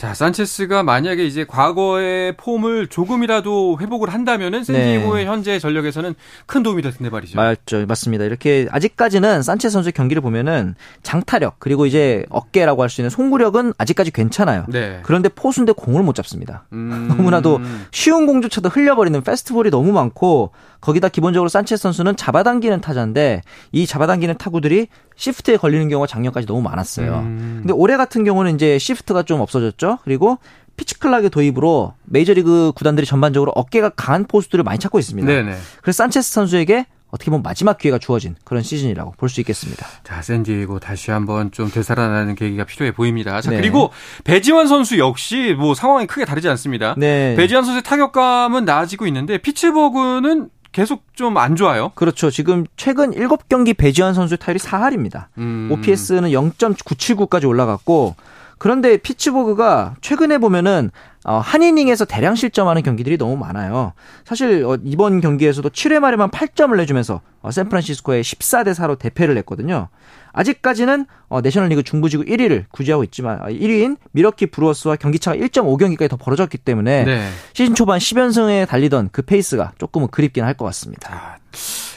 자, 0.00 0.14
산체스가 0.14 0.82
만약에 0.82 1.26
이제 1.26 1.44
과거의 1.44 2.34
폼을 2.38 2.86
조금이라도 2.86 3.76
회복을 3.82 4.08
한다면은 4.08 4.64
샌디에고의 4.64 5.26
현재 5.26 5.58
전력에서는 5.58 6.14
큰 6.46 6.62
도움이 6.62 6.80
될 6.80 6.90
텐데 6.92 7.10
말이죠. 7.10 7.36
맞죠, 7.36 7.84
맞습니다. 7.86 8.24
이렇게 8.24 8.66
아직까지는 8.70 9.42
산체스 9.42 9.68
선수의 9.68 9.92
경기를 9.92 10.22
보면은 10.22 10.74
장타력 11.02 11.56
그리고 11.58 11.84
이제 11.84 12.24
어깨라고 12.30 12.82
할 12.82 12.88
수 12.88 13.02
있는 13.02 13.10
송구력은 13.10 13.74
아직까지 13.76 14.10
괜찮아요. 14.10 14.64
네. 14.68 15.00
그런데 15.02 15.28
포수인데 15.28 15.72
공을 15.72 16.02
못 16.02 16.14
잡습니다. 16.14 16.64
음. 16.72 17.06
너무나도 17.14 17.60
쉬운 17.92 18.24
공조차도 18.24 18.70
흘려버리는 18.70 19.20
패스트볼이 19.20 19.68
너무 19.70 19.92
많고 19.92 20.52
거기다 20.80 21.08
기본적으로 21.08 21.50
산체스 21.50 21.82
선수는 21.82 22.16
잡아당기는 22.16 22.80
타자인데 22.80 23.42
이 23.70 23.86
잡아당기는 23.86 24.38
타구들이 24.38 24.88
시프트에 25.14 25.58
걸리는 25.58 25.88
경우가 25.90 26.06
작년까지 26.06 26.46
너무 26.46 26.62
많았어요. 26.62 27.18
음. 27.18 27.56
근데 27.60 27.74
올해 27.74 27.98
같은 27.98 28.24
경우는 28.24 28.54
이제 28.54 28.78
시프트가 28.78 29.24
좀 29.24 29.40
없어졌죠. 29.42 29.89
그리고 30.04 30.38
pitch 30.76 30.98
clock의 30.98 31.30
도입으로 31.30 31.94
메이저리그 32.04 32.72
구단들이 32.74 33.06
전반적으로 33.06 33.52
어깨가 33.54 33.90
강한 33.90 34.24
포수들을 34.26 34.64
많이 34.64 34.78
찾고 34.78 34.98
있습니다. 34.98 35.26
네네. 35.28 35.56
그래서 35.82 35.96
산체스 35.98 36.32
선수에게 36.32 36.86
어떻게 37.10 37.30
보면 37.30 37.42
마지막 37.42 37.76
기회가 37.76 37.98
주어진 37.98 38.36
그런 38.44 38.62
시즌이라고 38.62 39.14
볼 39.18 39.28
수 39.28 39.40
있겠습니다. 39.40 39.84
자, 40.04 40.22
샌디에고 40.22 40.78
다시 40.78 41.10
한번 41.10 41.50
좀 41.50 41.68
되살아나는 41.70 42.34
계기가 42.36 42.64
필요해 42.64 42.92
보입니다. 42.92 43.40
자, 43.40 43.50
네. 43.50 43.56
그리고 43.56 43.90
배지환 44.24 44.68
선수 44.68 44.96
역시 44.98 45.54
뭐 45.58 45.74
상황이 45.74 46.06
크게 46.06 46.24
다르지 46.24 46.48
않습니다. 46.48 46.94
네. 46.96 47.34
배지환 47.36 47.64
선수의 47.64 47.82
타격감은 47.82 48.64
나아지고 48.64 49.06
있는데 49.08 49.38
피츠버그는 49.38 50.50
계속 50.72 51.02
좀 51.16 51.36
안 51.36 51.56
좋아요. 51.56 51.90
그렇죠. 51.96 52.30
지금 52.30 52.64
최근 52.76 53.10
7경기 53.10 53.76
배지환 53.76 54.14
선수의 54.14 54.38
타율이 54.38 54.60
4할입니다. 54.60 55.26
음. 55.38 55.68
OPS는 55.72 56.30
0.979까지 56.30 57.46
올라갔고 57.48 58.14
그런데 58.60 58.98
피츠버그가 58.98 59.96
최근에 60.02 60.36
보면은 60.36 60.90
어, 61.24 61.38
한 61.38 61.62
이닝에서 61.62 62.04
대량 62.04 62.34
실점하는 62.34 62.82
경기들이 62.82 63.16
너무 63.16 63.36
많아요. 63.38 63.94
사실 64.26 64.64
어, 64.66 64.76
이번 64.84 65.22
경기에서도 65.22 65.66
7회 65.70 65.98
말에만 65.98 66.30
8점을 66.30 66.76
내주면서 66.76 67.22
어, 67.40 67.50
샌프란시스코에 67.50 68.20
14대 68.20 68.74
4로 68.74 68.98
대패를 68.98 69.36
했거든요. 69.38 69.88
아직까지는 70.32 71.06
어, 71.28 71.40
내셔널리그 71.40 71.82
중부지구 71.84 72.24
1위를 72.24 72.66
유지하고 72.70 73.02
있지만 73.04 73.38
아, 73.40 73.46
1위인 73.48 73.96
밀워키 74.12 74.46
브루어스와 74.46 74.96
경기차가 74.96 75.38
1.5경기까지 75.38 76.10
더 76.10 76.16
벌어졌기 76.16 76.58
때문에 76.58 77.04
네. 77.04 77.28
시즌 77.54 77.74
초반 77.74 77.98
10연승을 77.98 78.68
달리던 78.68 79.08
그 79.12 79.22
페이스가 79.22 79.72
조금은 79.78 80.08
그립긴 80.08 80.44
할 80.44 80.54
것 80.54 80.66
같습니다. 80.66 81.08
자, 81.08 81.38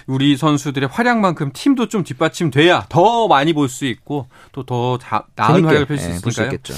우리 0.08 0.36
선수들의 0.38 0.89
활약만큼 0.89 1.52
팀도 1.54 1.88
좀 1.88 2.04
뒷받침돼야 2.04 2.86
더 2.89 3.28
많이 3.28 3.54
볼 3.54 3.70
수 3.70 3.86
있고 3.86 4.28
또 4.52 4.63
더 4.63 4.98
나은 5.36 5.66
활약을 5.66 5.86
펼칠 5.86 6.05
수 6.05 6.10
예, 6.10 6.20
볼 6.20 6.34
수 6.34 6.44
있겠죠. 6.44 6.74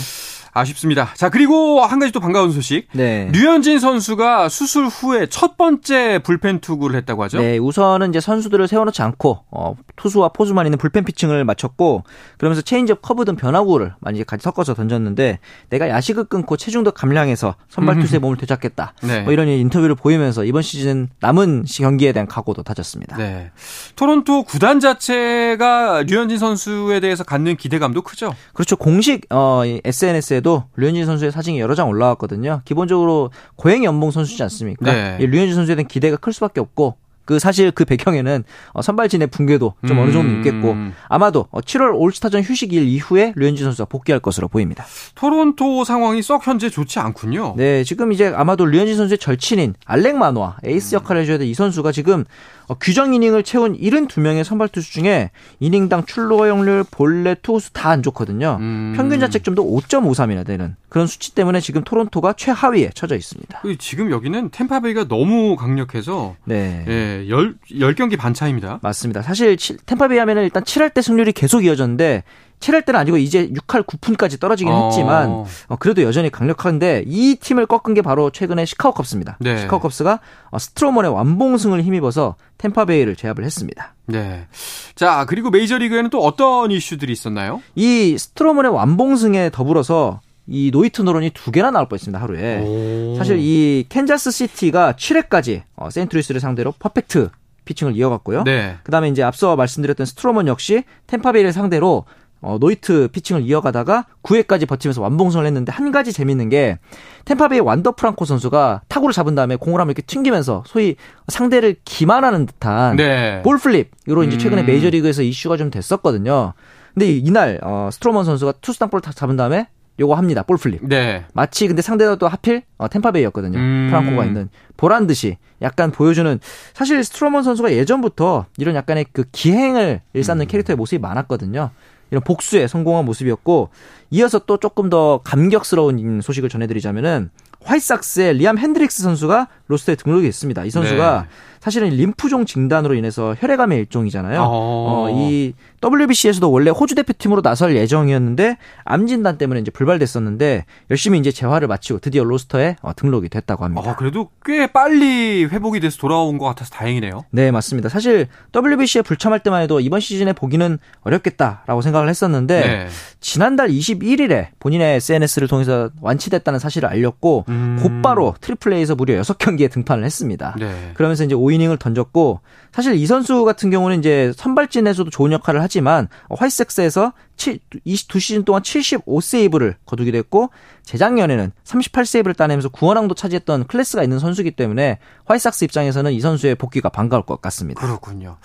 아쉽습니다. 0.55 1.09
자, 1.15 1.29
그리고 1.29 1.81
한 1.81 1.99
가지 1.99 2.11
또 2.13 2.19
반가운 2.19 2.51
소식. 2.51 2.87
네. 2.93 3.29
류현진 3.33 3.79
선수가 3.79 4.47
수술 4.49 4.85
후에 4.87 5.27
첫 5.27 5.57
번째 5.57 6.19
불펜 6.23 6.59
투구를 6.61 6.95
했다고 6.97 7.23
하죠. 7.25 7.39
네, 7.39 7.57
우선은 7.57 8.09
이제 8.09 8.19
선수들을 8.21 8.67
세워놓지 8.67 9.01
않고 9.01 9.39
어, 9.51 9.75
투수와 9.97 10.29
포수만 10.29 10.65
있는 10.65 10.77
불펜 10.77 11.03
피칭을 11.03 11.43
마쳤고 11.43 12.03
그러면서 12.37 12.61
체인지업 12.61 13.01
커브 13.01 13.25
등 13.25 13.35
변화구를 13.35 13.93
많이 13.99 14.23
같이 14.23 14.43
섞어서 14.43 14.73
던졌는데 14.73 15.39
내가 15.69 15.89
야식을 15.89 16.23
끊고 16.25 16.55
체중도 16.57 16.91
감량해서 16.91 17.55
선발 17.69 17.99
투수의 17.99 18.19
몸을 18.21 18.37
되찾겠다. 18.37 18.93
네. 19.03 19.21
뭐 19.23 19.33
이런 19.33 19.47
인터뷰를 19.49 19.95
보이면서 19.95 20.45
이번 20.45 20.61
시즌 20.61 21.09
남은 21.19 21.65
시- 21.67 21.81
경기에 21.81 22.13
대한 22.13 22.27
각오도 22.27 22.63
다졌습니다. 22.63 23.17
네. 23.17 23.51
토론토 23.97 24.43
구단 24.43 24.79
자체가 24.79 26.03
류현진 26.07 26.37
선수에 26.37 26.99
대해서 26.99 27.23
갖는 27.23 27.57
기대감도 27.57 28.01
크죠. 28.01 28.33
그렇죠. 28.53 28.75
공식 28.77 29.25
어, 29.29 29.63
SNS에 29.83 30.41
도 30.45 30.63
류현진 30.75 31.07
선수의 31.07 31.31
사진이 31.31 31.59
여러 31.59 31.73
장 31.73 31.89
올라왔거든요. 31.89 32.61
기본적으로 32.65 33.31
고행 33.55 33.83
연봉 33.83 34.11
선수지 34.11 34.43
않습니까? 34.43 34.93
네. 34.93 35.17
이 35.19 35.25
류현진 35.25 35.55
선수에 35.55 35.73
대한 35.73 35.87
기대가 35.87 36.17
클 36.17 36.33
수밖에 36.33 36.59
없고 36.59 36.97
그 37.25 37.39
사실 37.39 37.71
그 37.71 37.83
배경에는 37.85 38.43
어, 38.73 38.83
선발진의 38.83 39.29
붕괴도 39.29 39.73
좀 39.87 39.97
어느 39.97 40.11
정도 40.11 40.29
음. 40.29 40.37
있겠고 40.37 40.75
아마도 41.09 41.47
7월 41.51 41.99
올스타전 41.99 42.43
휴식일 42.43 42.83
이후에 42.87 43.33
류현진 43.35 43.63
선수가 43.65 43.87
복귀할 43.89 44.19
것으로 44.19 44.47
보입니다. 44.47 44.85
토론토 45.15 45.83
상황이 45.83 46.21
썩 46.21 46.45
현재 46.45 46.69
좋지 46.69 46.99
않군요. 46.99 47.55
네, 47.57 47.83
지금 47.83 48.11
이제 48.11 48.27
아마도 48.27 48.65
류현진 48.65 48.95
선수의 48.97 49.17
절친인 49.17 49.73
알렉 49.87 50.15
마노아 50.17 50.57
에이스 50.63 50.93
음. 50.93 50.99
역할을 50.99 51.23
해줘야 51.23 51.39
될 51.39 51.47
이 51.47 51.55
선수가 51.55 51.91
지금 51.91 52.25
어, 52.67 52.73
규정 52.75 53.13
이닝을 53.13 53.43
채운 53.43 53.77
72명의 53.77 54.43
선발 54.43 54.69
투수 54.69 54.91
중에 54.93 55.31
이닝당 55.59 56.05
출루 56.05 56.37
허용률, 56.39 56.85
볼넷, 56.91 57.41
투수 57.41 57.71
다 57.73 57.89
안 57.89 58.01
좋거든요. 58.03 58.57
음. 58.59 58.93
평균 58.97 59.19
자책점도 59.19 59.63
5.53이나 59.63 60.45
되는 60.45 60.75
그런 60.89 61.07
수치 61.07 61.35
때문에 61.35 61.59
지금 61.61 61.83
토론토가 61.83 62.33
최하위에 62.33 62.89
처져 62.93 63.15
있습니다. 63.15 63.59
그 63.61 63.77
지금 63.77 64.09
여기는 64.11 64.49
템파베이가 64.49 65.07
너무 65.07 65.55
강력해서 65.55 66.35
네. 66.45 66.83
예, 66.87 67.29
열, 67.29 67.55
열 67.79 67.93
경기 67.95 68.17
반 68.17 68.33
차입니다. 68.33 68.79
맞습니다. 68.81 69.21
사실 69.21 69.55
칠- 69.57 69.77
템파베이 69.85 70.17
하면은 70.19 70.43
일단 70.43 70.63
7할 70.63 70.93
때 70.93 71.01
승률이 71.01 71.31
계속 71.33 71.63
이어졌는데 71.63 72.23
7할 72.59 72.85
때는 72.85 72.99
아니고 72.99 73.17
이제 73.17 73.49
6할 73.49 73.85
9푼까지 73.85 74.39
떨어지긴 74.39 74.73
어. 74.73 74.87
했지만 74.87 75.45
어, 75.67 75.75
그래도 75.79 76.01
여전히 76.03 76.29
강력한데 76.29 77.03
이 77.05 77.35
팀을 77.35 77.65
꺾은 77.65 77.93
게 77.93 78.01
바로 78.01 78.29
최근에 78.29 78.65
시카고 78.65 78.93
컵스입니다. 78.95 79.37
네. 79.39 79.57
시카고 79.57 79.81
컵스가 79.81 80.19
어, 80.51 80.59
스트로먼의 80.59 81.11
완봉승을 81.13 81.83
힘입어서 81.83 82.35
템파베이를 82.57 83.15
제압을 83.15 83.43
했습니다. 83.43 83.93
네. 84.07 84.47
자, 84.95 85.25
그리고 85.27 85.49
메이저리그에는 85.49 86.09
또 86.09 86.23
어떤 86.23 86.71
이슈들이 86.71 87.11
있었나요? 87.11 87.61
이 87.75 88.17
스트로먼의 88.17 88.71
완봉승에 88.71 89.49
더불어서 89.51 90.21
이 90.47 90.69
노히트 90.71 91.01
노런이 91.01 91.31
두 91.31 91.51
개나 91.51 91.71
나올 91.71 91.87
뻔했습니다 91.87 92.21
하루에. 92.21 92.61
오. 92.61 93.15
사실 93.17 93.39
이 93.39 93.85
캔자스 93.89 94.31
시티가 94.31 94.93
7회까지 94.93 95.63
어, 95.75 95.89
세인트루이스를 95.89 96.39
상대로 96.39 96.71
퍼펙트 96.77 97.29
피칭을 97.65 97.95
이어갔고요. 97.95 98.43
네. 98.43 98.77
그다음에 98.83 99.09
이제 99.09 99.23
앞서 99.23 99.55
말씀드렸던 99.55 100.05
스트로먼 100.05 100.47
역시 100.47 100.83
템파베이를 101.07 101.51
상대로 101.51 102.05
어, 102.41 102.57
노히트 102.59 103.07
피칭을 103.07 103.41
이어가다가 103.43 104.05
9회까지 104.23 104.67
버티면서 104.67 105.01
완봉승을 105.01 105.45
했는데 105.45 105.71
한 105.71 105.91
가지 105.91 106.13
재밌는 106.13 106.49
게 106.49 106.77
템파베이 107.25 107.59
완더 107.59 107.93
프랑코 107.93 108.25
선수가 108.25 108.81
타구를 108.87 109.13
잡은 109.13 109.33
다음에 109.35 109.55
공을 109.55 109.79
한번 109.79 109.91
이렇게 109.91 110.03
튕기면서 110.03 110.63
소위 110.67 110.95
상대를 111.27 111.77
기만하는 111.85 112.45
듯한 112.45 112.97
네. 112.97 113.41
ball 113.41 113.57
flip으로 113.57 114.23
이제 114.23 114.37
최근에 114.37 114.61
음. 114.61 114.65
메이저리그에서 114.67 115.23
이슈가 115.23 115.57
좀 115.57 115.71
됐었거든요. 115.71 116.53
근데 116.93 117.07
이- 117.07 117.17
이날 117.19 117.59
어, 117.63 117.89
스트로먼 117.91 118.23
선수가 118.25 118.53
투수 118.61 118.79
땅볼을 118.79 119.01
탁 119.01 119.15
잡은 119.15 119.35
다음에 119.35 119.67
요거 119.99 120.15
합니다. 120.15 120.43
ball 120.43 120.57
flip. 120.57 120.85
네. 120.85 121.25
마치 121.33 121.67
근데 121.67 121.81
상대가 121.81 122.15
또 122.15 122.27
하필 122.27 122.63
어, 122.77 122.87
템파베이였거든요. 122.87 123.57
음. 123.57 123.87
프랑코가 123.89 124.25
있는 124.25 124.49
보란 124.77 125.07
듯이 125.07 125.37
약간 125.61 125.91
보여주는 125.91 126.39
사실 126.73 127.03
스트로먼 127.03 127.43
선수가 127.43 127.73
예전부터 127.73 128.45
이런 128.57 128.75
약간의 128.75 129.05
그 129.13 129.23
기행을 129.31 130.01
일삼는 130.13 130.47
캐릭터의 130.47 130.75
모습이 130.75 131.01
많았거든요. 131.01 131.71
이런 132.11 132.23
복수에 132.23 132.67
성공한 132.67 133.05
모습이었고 133.05 133.69
이어서 134.11 134.39
또 134.39 134.57
조금 134.57 134.89
더 134.89 135.21
감격스러운 135.23 136.21
소식을 136.21 136.49
전해드리자면은 136.49 137.29
화이트삭스의 137.65 138.35
리암 138.35 138.57
핸드릭스 138.57 139.03
선수가 139.03 139.47
로스터에 139.67 139.95
등록이 139.95 140.25
됐습니다. 140.27 140.63
이 140.63 140.69
선수가 140.69 141.21
네. 141.21 141.35
사실은 141.65 141.89
림프종 141.89 142.45
진단으로 142.45 142.93
인해서 142.93 143.35
혈액암의 143.39 143.79
일종이잖아요. 143.79 144.39
어. 144.39 144.45
어, 144.47 145.09
이 145.09 145.53
WBC에서도 145.83 146.51
원래 146.51 146.69
호주 146.69 146.93
대표팀으로 146.93 147.41
나설 147.41 147.75
예정이었는데 147.75 148.57
암 148.83 149.07
진단 149.07 149.39
때문에 149.39 149.61
이제 149.61 149.71
불발됐었는데 149.71 150.65
열심히 150.91 151.17
이제 151.17 151.31
재활을 151.31 151.67
마치고 151.67 151.99
드디어 151.99 152.23
로스터에 152.23 152.75
어, 152.83 152.93
등록이 152.95 153.29
됐다고 153.29 153.63
합니다. 153.63 153.89
아, 153.89 153.95
그래도 153.95 154.29
꽤 154.45 154.67
빨리 154.67 155.45
회복이 155.45 155.79
돼서 155.79 155.97
돌아온 155.97 156.37
것 156.37 156.45
같아서 156.45 156.69
다행이네요. 156.69 157.25
네, 157.31 157.49
맞습니다. 157.49 157.89
사실 157.89 158.27
WBC에 158.55 159.01
불참할 159.01 159.39
때만 159.39 159.63
해도 159.63 159.79
이번 159.79 160.01
시즌에 160.01 160.33
보기는 160.33 160.77
어렵겠다라고 161.01 161.81
생각을 161.81 162.09
했었는데 162.09 162.59
네. 162.61 162.87
지난달 163.21 163.69
21일에 163.69 164.49
본인의 164.59 164.97
SNS를 164.97 165.47
통해서 165.47 165.89
완치됐다는 165.99 166.59
사실을 166.59 166.89
알렸고 166.89 167.45
음. 167.49 167.54
곧바로 167.81 168.35
트리플 168.41 168.73
A에서 168.73 168.95
무려 168.95 169.19
6경기에 169.21 169.71
등판을 169.71 170.03
했습니다. 170.03 170.55
네. 170.59 170.91
그러면서 170.93 171.23
이제 171.23 171.35
5이닝을 171.35 171.79
던졌고 171.79 172.41
사실 172.71 172.95
이 172.95 173.05
선수 173.05 173.43
같은 173.45 173.69
경우는 173.69 173.99
이제 173.99 174.31
선발진에서도 174.35 175.09
좋은 175.09 175.31
역할을 175.31 175.61
하지만 175.61 176.07
화이트섹스에서 176.29 177.11
7, 177.11 177.13
22시즌 177.37 178.45
동안 178.45 178.61
75세이브를 178.61 179.75
거두기도 179.85 180.17
했고 180.17 180.49
재작년에는 180.83 181.51
38세이브를 181.63 182.37
따내면서 182.37 182.69
구원왕도 182.69 183.15
차지했던 183.15 183.65
클래스가 183.65 184.03
있는 184.03 184.19
선수이기 184.19 184.51
때문에 184.51 184.99
화이트삭스 185.25 185.65
입장에서는 185.65 186.11
이 186.13 186.19
선수의 186.19 186.55
복귀가 186.55 186.89
반가울 186.89 187.23
것 187.23 187.41
같습니다. 187.41 187.81
그렇군요. 187.81 188.37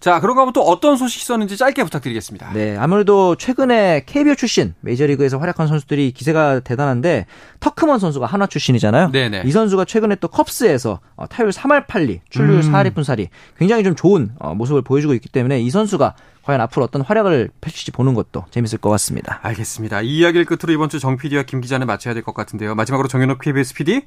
자, 0.00 0.20
그런가 0.20 0.42
하면 0.42 0.52
또 0.52 0.62
어떤 0.62 0.96
소식이 0.96 1.22
있었는지 1.22 1.56
짧게 1.56 1.82
부탁드리겠습니다. 1.84 2.52
네, 2.52 2.76
아무래도 2.76 3.34
최근에 3.36 4.04
KBO 4.06 4.34
출신 4.34 4.74
메이저리그에서 4.80 5.38
활약한 5.38 5.66
선수들이 5.66 6.12
기세가 6.12 6.60
대단한데 6.60 7.26
터크먼 7.60 7.98
선수가 7.98 8.26
한화 8.26 8.46
출신이잖아요. 8.46 9.10
네네. 9.10 9.42
이 9.46 9.50
선수가 9.50 9.86
최근에 9.86 10.16
또 10.16 10.28
컵스에서 10.28 11.00
어, 11.16 11.26
타율 11.26 11.50
3할 11.50 11.86
8리, 11.86 12.20
출루율 12.28 12.62
음. 12.62 12.72
4할 12.72 12.92
1푼 12.92 12.98
4리 12.98 13.28
굉장히 13.58 13.84
좀 13.84 13.94
좋은 13.94 14.32
어, 14.38 14.54
모습을 14.54 14.82
보여주고 14.82 15.14
있기 15.14 15.30
때문에 15.30 15.60
이 15.60 15.70
선수가 15.70 16.14
과연 16.46 16.60
앞으로 16.60 16.84
어떤 16.84 17.02
활약을 17.02 17.50
펼칠지 17.60 17.90
보는 17.90 18.14
것도 18.14 18.44
재밌을 18.52 18.78
것 18.78 18.88
같습니다. 18.90 19.40
알겠습니다. 19.42 20.00
이 20.02 20.18
이야기를 20.18 20.44
끝으로 20.46 20.72
이번 20.72 20.88
주 20.88 21.00
정 21.00 21.16
PD와 21.16 21.42
김 21.42 21.60
기자는 21.60 21.86
마쳐야 21.88 22.14
될 22.14 22.22
것 22.22 22.34
같은데요. 22.34 22.74
마지막으로 22.76 23.08
정현욱 23.08 23.40
KBS 23.40 23.74
PD, 23.74 24.02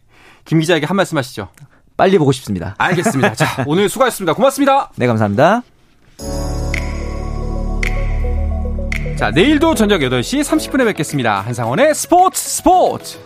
김 0.45 0.60
기자에게 0.62 0.86
한 0.86 0.95
말씀 0.95 1.17
하시죠. 1.17 1.49
빨리 1.97 2.17
보고 2.17 2.32
싶습니다. 2.32 2.75
알겠습니다. 2.78 3.36
자, 3.36 3.63
오늘 3.67 3.89
수고하셨습니다. 3.89 4.34
고맙습니다. 4.34 4.89
네, 4.95 5.06
감사합니다. 5.06 5.62
자, 9.17 9.32
내일도 9.32 9.75
저녁 9.75 9.99
8시 9.99 10.41
30분에 10.41 10.86
뵙겠습니다. 10.86 11.41
한상원의 11.41 11.93
스포츠 11.93 12.39
스포츠! 12.41 13.17